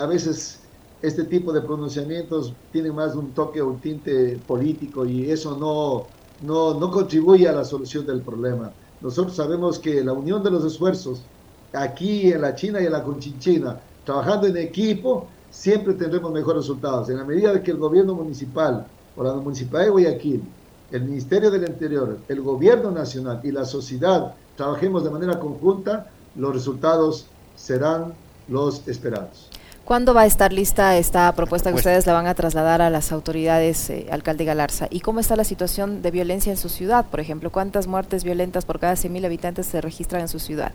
a 0.01 0.07
veces 0.07 0.61
este 1.03 1.25
tipo 1.25 1.53
de 1.53 1.61
pronunciamientos 1.61 2.55
tienen 2.73 2.95
más 2.95 3.15
un 3.15 3.35
toque 3.35 3.61
o 3.61 3.69
un 3.69 3.81
tinte 3.81 4.39
político 4.47 5.05
y 5.07 5.31
eso 5.31 5.57
no, 5.59 6.09
no, 6.47 6.79
no 6.79 6.91
contribuye 6.91 7.49
a 7.49 7.53
la 7.53 7.65
solución 7.65 8.07
del 8.07 8.23
problema. 8.23 8.73
Nosotros 9.01 9.37
sabemos 9.37 9.79
que 9.79 10.03
la 10.03 10.13
unión 10.13 10.43
de 10.43 10.51
los 10.51 10.65
esfuerzos 10.65 11.31
aquí 11.77 12.33
en 12.33 12.41
la 12.41 12.55
China 12.55 12.81
y 12.81 12.87
en 12.87 12.93
la 12.93 13.03
Conchinchina, 13.03 13.77
trabajando 14.05 14.47
en 14.47 14.57
equipo, 14.57 15.27
siempre 15.51 15.95
tendremos 15.95 16.33
mejores 16.33 16.63
resultados. 16.63 17.09
En 17.09 17.19
la 17.19 17.25
medida 17.25 17.53
de 17.53 17.63
que 17.63 17.71
el 17.71 17.79
gobierno 17.79 18.15
municipal 18.15 18.87
o 19.17 19.23
la 19.23 19.35
municipalidad 19.35 19.87
de 19.87 19.91
Guayaquil, 19.91 20.43
el 20.91 21.03
Ministerio 21.03 21.51
del 21.51 21.69
Interior, 21.69 22.19
el 22.29 22.41
gobierno 22.41 22.91
nacional 22.91 23.41
y 23.43 23.51
la 23.51 23.65
sociedad 23.65 24.35
trabajemos 24.57 25.05
de 25.05 25.11
manera 25.11 25.39
conjunta, 25.39 26.07
los 26.37 26.55
resultados 26.55 27.27
serán 27.57 28.15
los 28.49 28.87
esperados. 28.87 29.51
¿Cuándo 29.85 30.15
va 30.15 30.23
a 30.23 30.27
estar 30.27 30.53
lista 30.53 30.97
esta 30.97 31.31
propuesta 31.33 31.71
que 31.71 31.77
ustedes 31.77 32.07
la 32.07 32.13
van 32.13 32.27
a 32.27 32.35
trasladar 32.35 32.83
a 32.83 32.91
las 32.91 33.13
autoridades, 33.13 33.89
eh, 33.89 34.09
alcalde 34.11 34.45
Galarza? 34.45 34.89
¿Y 34.91 34.99
cómo 34.99 35.21
está 35.21 35.37
la 35.37 35.45
situación 35.45 36.03
de 36.03 36.11
violencia 36.11 36.51
en 36.51 36.59
su 36.59 36.69
ciudad? 36.69 37.07
Por 37.07 37.21
ejemplo, 37.21 37.53
¿cuántas 37.53 37.87
muertes 37.87 38.25
violentas 38.25 38.65
por 38.65 38.81
cada 38.81 38.95
100.000 38.95 39.27
habitantes 39.27 39.67
se 39.67 39.81
registran 39.81 40.23
en 40.23 40.29
su 40.29 40.41
ciudad? 40.41 40.73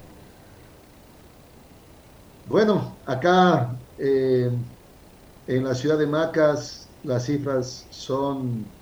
Bueno, 2.44 3.02
acá 3.06 3.80
eh, 3.98 4.50
en 5.48 5.64
la 5.64 5.76
ciudad 5.76 5.98
de 6.00 6.08
Macas 6.08 6.94
las 7.04 7.26
cifras 7.26 7.88
son 7.92 8.76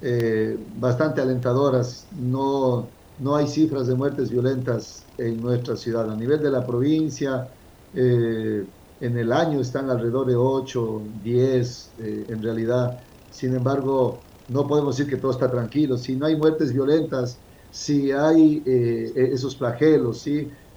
eh, 0.00 0.56
bastante 0.60 1.20
alentadoras. 1.22 2.08
No, 2.12 2.94
no 3.18 3.36
hay 3.36 3.48
cifras 3.48 3.86
de 3.88 3.94
muertes 3.96 4.30
violentas 4.30 5.10
en 5.16 5.40
nuestra 5.40 5.76
ciudad. 5.76 6.10
A 6.10 6.16
nivel 6.16 6.40
de 6.42 6.50
la 6.50 6.66
provincia, 6.66 7.48
en 8.98 9.16
el 9.18 9.32
año 9.32 9.60
están 9.60 9.90
alrededor 9.90 10.26
de 10.26 10.36
8, 10.36 11.08
10 11.14 11.94
eh, 11.98 12.26
en 12.28 12.42
realidad. 12.42 12.98
Sin 13.28 13.54
embargo, 13.54 14.26
no 14.46 14.66
podemos 14.66 14.96
decir 14.96 15.10
que 15.10 15.18
todo 15.20 15.32
está 15.32 15.50
tranquilo. 15.50 15.96
Si 15.98 16.16
no 16.16 16.26
hay 16.26 16.36
muertes 16.36 16.72
violentas, 16.72 17.42
si 17.70 18.10
hay 18.12 18.62
eh, 18.66 19.12
esos 19.32 19.58
flagelos, 19.58 20.22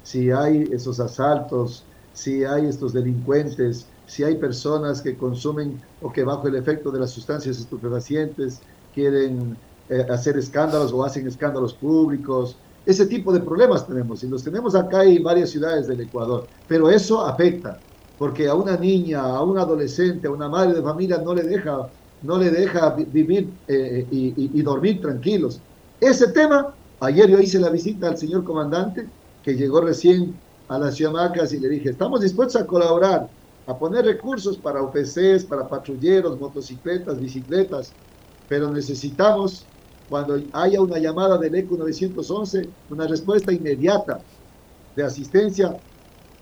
si 0.02 0.32
hay 0.32 0.70
esos 0.72 1.00
asaltos, 1.00 1.89
si 2.14 2.44
hay 2.44 2.66
estos 2.66 2.94
delincuentes, 2.94 3.88
si 4.08 4.24
hay 4.24 4.36
personas 4.36 5.02
que 5.02 5.16
consumen 5.16 5.80
o 6.02 6.12
que 6.12 6.24
bajo 6.24 6.48
el 6.48 6.56
efecto 6.56 6.92
de 6.92 7.00
las 7.00 7.12
sustancias 7.12 7.58
estupefacientes 7.60 8.60
quieren 8.94 9.58
eh, 9.90 10.06
hacer 10.10 10.38
escándalos 10.38 10.92
o 10.92 11.04
hacen 11.04 11.28
escándalos 11.28 11.74
públicos. 11.74 12.58
Ese 12.86 13.06
tipo 13.06 13.32
de 13.32 13.40
problemas 13.40 13.88
tenemos 13.88 14.24
y 14.24 14.28
los 14.28 14.44
tenemos 14.44 14.74
acá 14.76 15.04
en 15.04 15.24
varias 15.24 15.52
ciudades 15.52 15.88
del 15.88 16.02
Ecuador, 16.02 16.48
pero 16.68 16.90
eso 16.90 17.26
afecta 17.26 17.80
porque 18.20 18.50
a 18.50 18.54
una 18.54 18.76
niña, 18.76 19.22
a 19.22 19.42
un 19.42 19.58
adolescente, 19.58 20.28
a 20.28 20.32
una 20.32 20.50
madre 20.50 20.74
de 20.74 20.82
familia 20.84 21.20
no 21.20 21.34
le 21.34 21.42
deja, 21.42 21.90
no 22.22 22.38
le 22.38 22.52
deja 22.52 22.90
vivir 22.90 23.50
eh, 23.66 24.06
y, 24.12 24.62
dormir 24.62 25.02
tranquilos. 25.02 25.62
Ese 26.02 26.28
tema, 26.34 26.76
ayer 27.00 27.30
yo 27.30 27.40
hice 27.40 27.60
la 27.60 27.70
visita 27.70 28.10
al 28.10 28.18
señor 28.18 28.44
comandante, 28.44 29.08
que 29.42 29.56
llegó 29.56 29.80
recién 29.80 30.36
a 30.70 30.78
la 30.78 30.92
ciudad 30.92 31.12
Macas 31.12 31.52
y 31.52 31.60
le 31.60 31.68
dije, 31.68 31.90
estamos 31.90 32.22
dispuestos 32.22 32.62
a 32.62 32.66
colaborar, 32.66 33.28
a 33.66 33.78
poner 33.78 34.06
recursos 34.06 34.58
para 34.58 34.84
OPCs, 34.84 35.46
para 35.46 35.68
patrulleros, 35.68 36.40
motocicletas, 36.40 37.20
bicicletas, 37.20 37.92
pero 38.48 38.72
necesitamos, 38.72 39.66
cuando 40.08 40.40
haya 40.54 40.80
una 40.82 41.00
llamada 41.00 41.38
del 41.40 41.56
ECO 41.56 41.76
911, 41.78 42.70
una 42.90 43.08
respuesta 43.08 43.52
inmediata 43.52 44.24
de 44.96 45.04
asistencia 45.04 45.76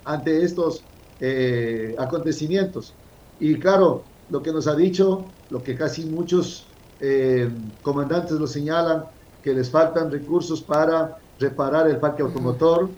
ante 0.04 0.44
estos 0.44 0.84
eh, 1.20 1.96
acontecimientos. 1.98 2.94
Y 3.40 3.58
claro, 3.60 4.04
lo 4.30 4.42
que 4.42 4.52
nos 4.52 4.68
ha 4.68 4.76
dicho, 4.76 5.26
lo 5.50 5.64
que 5.64 5.76
casi 5.76 6.06
muchos 6.06 6.68
eh, 7.00 7.50
comandantes 7.82 8.34
lo 8.34 8.48
señalan, 8.48 9.06
que 9.42 9.54
les 9.54 9.70
faltan 9.70 10.12
recursos 10.12 10.62
para 10.62 11.18
reparar 11.40 11.90
el 11.90 12.00
parque 12.00 12.24
automotor, 12.24 12.90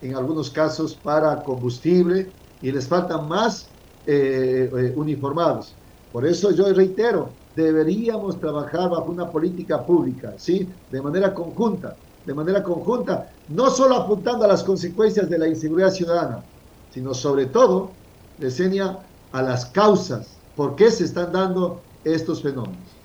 en 0.00 0.14
algunos 0.16 0.50
casos 0.50 0.96
para 0.96 1.42
combustible, 1.42 2.34
y 2.60 2.72
les 2.72 2.88
faltan 2.88 3.28
más 3.28 3.74
eh, 4.04 4.70
uniformados. 4.96 5.78
Por 6.10 6.26
eso 6.26 6.50
yo 6.50 6.72
reitero, 6.72 7.38
deberíamos 7.54 8.38
trabajar 8.40 8.90
bajo 8.90 9.10
una 9.10 9.30
política 9.30 9.84
pública, 9.84 10.34
¿sí? 10.38 10.68
De 10.88 11.02
manera 11.02 11.34
conjunta, 11.34 11.98
de 12.24 12.34
manera 12.34 12.62
conjunta, 12.62 13.28
no 13.48 13.70
solo 13.70 13.96
apuntando 13.96 14.44
a 14.44 14.48
las 14.48 14.62
consecuencias 14.64 15.28
de 15.28 15.38
la 15.38 15.48
inseguridad 15.48 15.90
ciudadana, 15.90 16.44
sino 16.88 17.14
sobre 17.14 17.46
todo, 17.46 17.98
enseña 18.38 18.98
a 19.30 19.42
las 19.42 19.66
causas, 19.66 20.42
por 20.54 20.74
qué 20.74 20.90
se 20.90 21.04
están 21.04 21.32
dando 21.32 21.86
estos 22.02 22.42
fenómenos. 22.42 22.97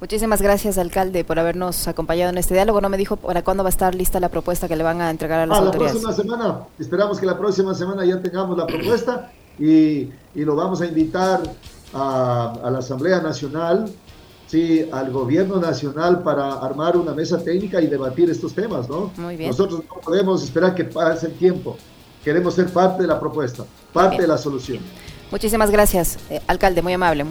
Muchísimas 0.00 0.40
gracias, 0.40 0.78
alcalde, 0.78 1.24
por 1.24 1.38
habernos 1.38 1.88
acompañado 1.88 2.30
en 2.30 2.38
este 2.38 2.54
diálogo. 2.54 2.80
No 2.80 2.88
me 2.88 2.96
dijo 2.96 3.16
para 3.16 3.42
cuándo 3.42 3.64
va 3.64 3.68
a 3.68 3.70
estar 3.70 3.94
lista 3.94 4.20
la 4.20 4.28
propuesta 4.28 4.68
que 4.68 4.76
le 4.76 4.84
van 4.84 5.00
a 5.00 5.10
entregar 5.10 5.40
a 5.40 5.46
las 5.46 5.58
autoridades. 5.58 5.94
La 5.94 6.00
próxima 6.00 6.24
semana, 6.24 6.60
esperamos 6.78 7.18
que 7.18 7.26
la 7.26 7.36
próxima 7.36 7.74
semana 7.74 8.04
ya 8.04 8.20
tengamos 8.22 8.56
la 8.56 8.66
propuesta 8.66 9.30
y, 9.58 10.08
y 10.34 10.44
lo 10.44 10.54
vamos 10.54 10.80
a 10.80 10.86
invitar 10.86 11.42
a, 11.92 12.54
a, 12.62 12.70
la 12.70 12.78
Asamblea 12.78 13.20
Nacional, 13.20 13.90
sí, 14.46 14.88
al 14.92 15.10
Gobierno 15.10 15.56
Nacional 15.56 16.22
para 16.22 16.54
armar 16.54 16.96
una 16.96 17.12
mesa 17.12 17.42
técnica 17.42 17.80
y 17.80 17.88
debatir 17.88 18.30
estos 18.30 18.54
temas, 18.54 18.88
¿no? 18.88 19.10
Muy 19.16 19.36
bien. 19.36 19.50
Nosotros 19.50 19.82
no 19.88 20.00
podemos 20.00 20.44
esperar 20.44 20.74
que 20.74 20.84
pase 20.84 21.26
el 21.26 21.34
tiempo 21.34 21.76
queremos 22.28 22.54
ser 22.54 22.66
parte 22.66 23.02
de 23.02 23.08
la 23.08 23.18
propuesta, 23.18 23.64
parte 23.92 24.22
de 24.22 24.28
la 24.28 24.38
solución. 24.38 24.80
Muchísimas 25.30 25.70
gracias, 25.70 26.18
eh, 26.30 26.40
alcalde, 26.46 26.82
muy 26.82 26.92
amable. 26.92 27.24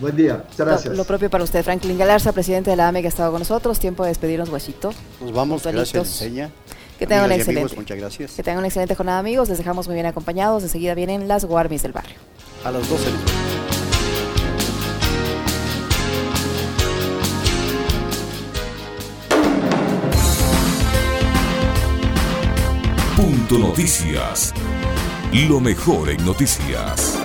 Buen 0.00 0.14
día, 0.14 0.44
muchas 0.48 0.66
gracias. 0.66 0.96
Lo, 0.96 1.04
propio 1.04 1.30
para 1.30 1.44
usted, 1.44 1.64
Franklin 1.64 1.96
Galarza, 1.96 2.32
presidente 2.32 2.70
de 2.70 2.76
la 2.76 2.88
AME 2.88 3.00
que 3.00 3.06
ha 3.06 3.08
estado 3.08 3.30
con 3.30 3.40
nosotros. 3.40 3.78
Tiempo 3.78 4.02
de 4.02 4.10
despedirnos, 4.10 4.50
Guachito. 4.50 4.92
Nos 5.20 5.32
vamos, 5.32 5.62
gracias, 5.62 6.08
Seña. 6.08 6.50
Que 6.98 7.06
tengan, 7.06 7.26
una 7.26 7.34
excelente, 7.34 7.76
muchas 7.76 7.98
gracias. 7.98 8.32
que 8.32 8.42
tengan 8.42 8.58
una 8.58 8.68
excelente 8.68 8.94
jornada, 8.94 9.18
amigos. 9.18 9.48
Les 9.48 9.58
dejamos 9.58 9.86
muy 9.86 9.94
bien 9.94 10.06
acompañados. 10.06 10.62
Enseguida 10.62 10.94
vienen 10.94 11.28
las 11.28 11.44
Guarmis 11.44 11.82
del 11.82 11.92
barrio. 11.92 12.16
A 12.64 12.70
las 12.70 12.88
12 12.88 13.10
Punto 23.16 23.58
Noticias. 23.58 24.52
Lo 25.32 25.60
mejor 25.60 26.10
en 26.10 26.24
noticias. 26.24 27.18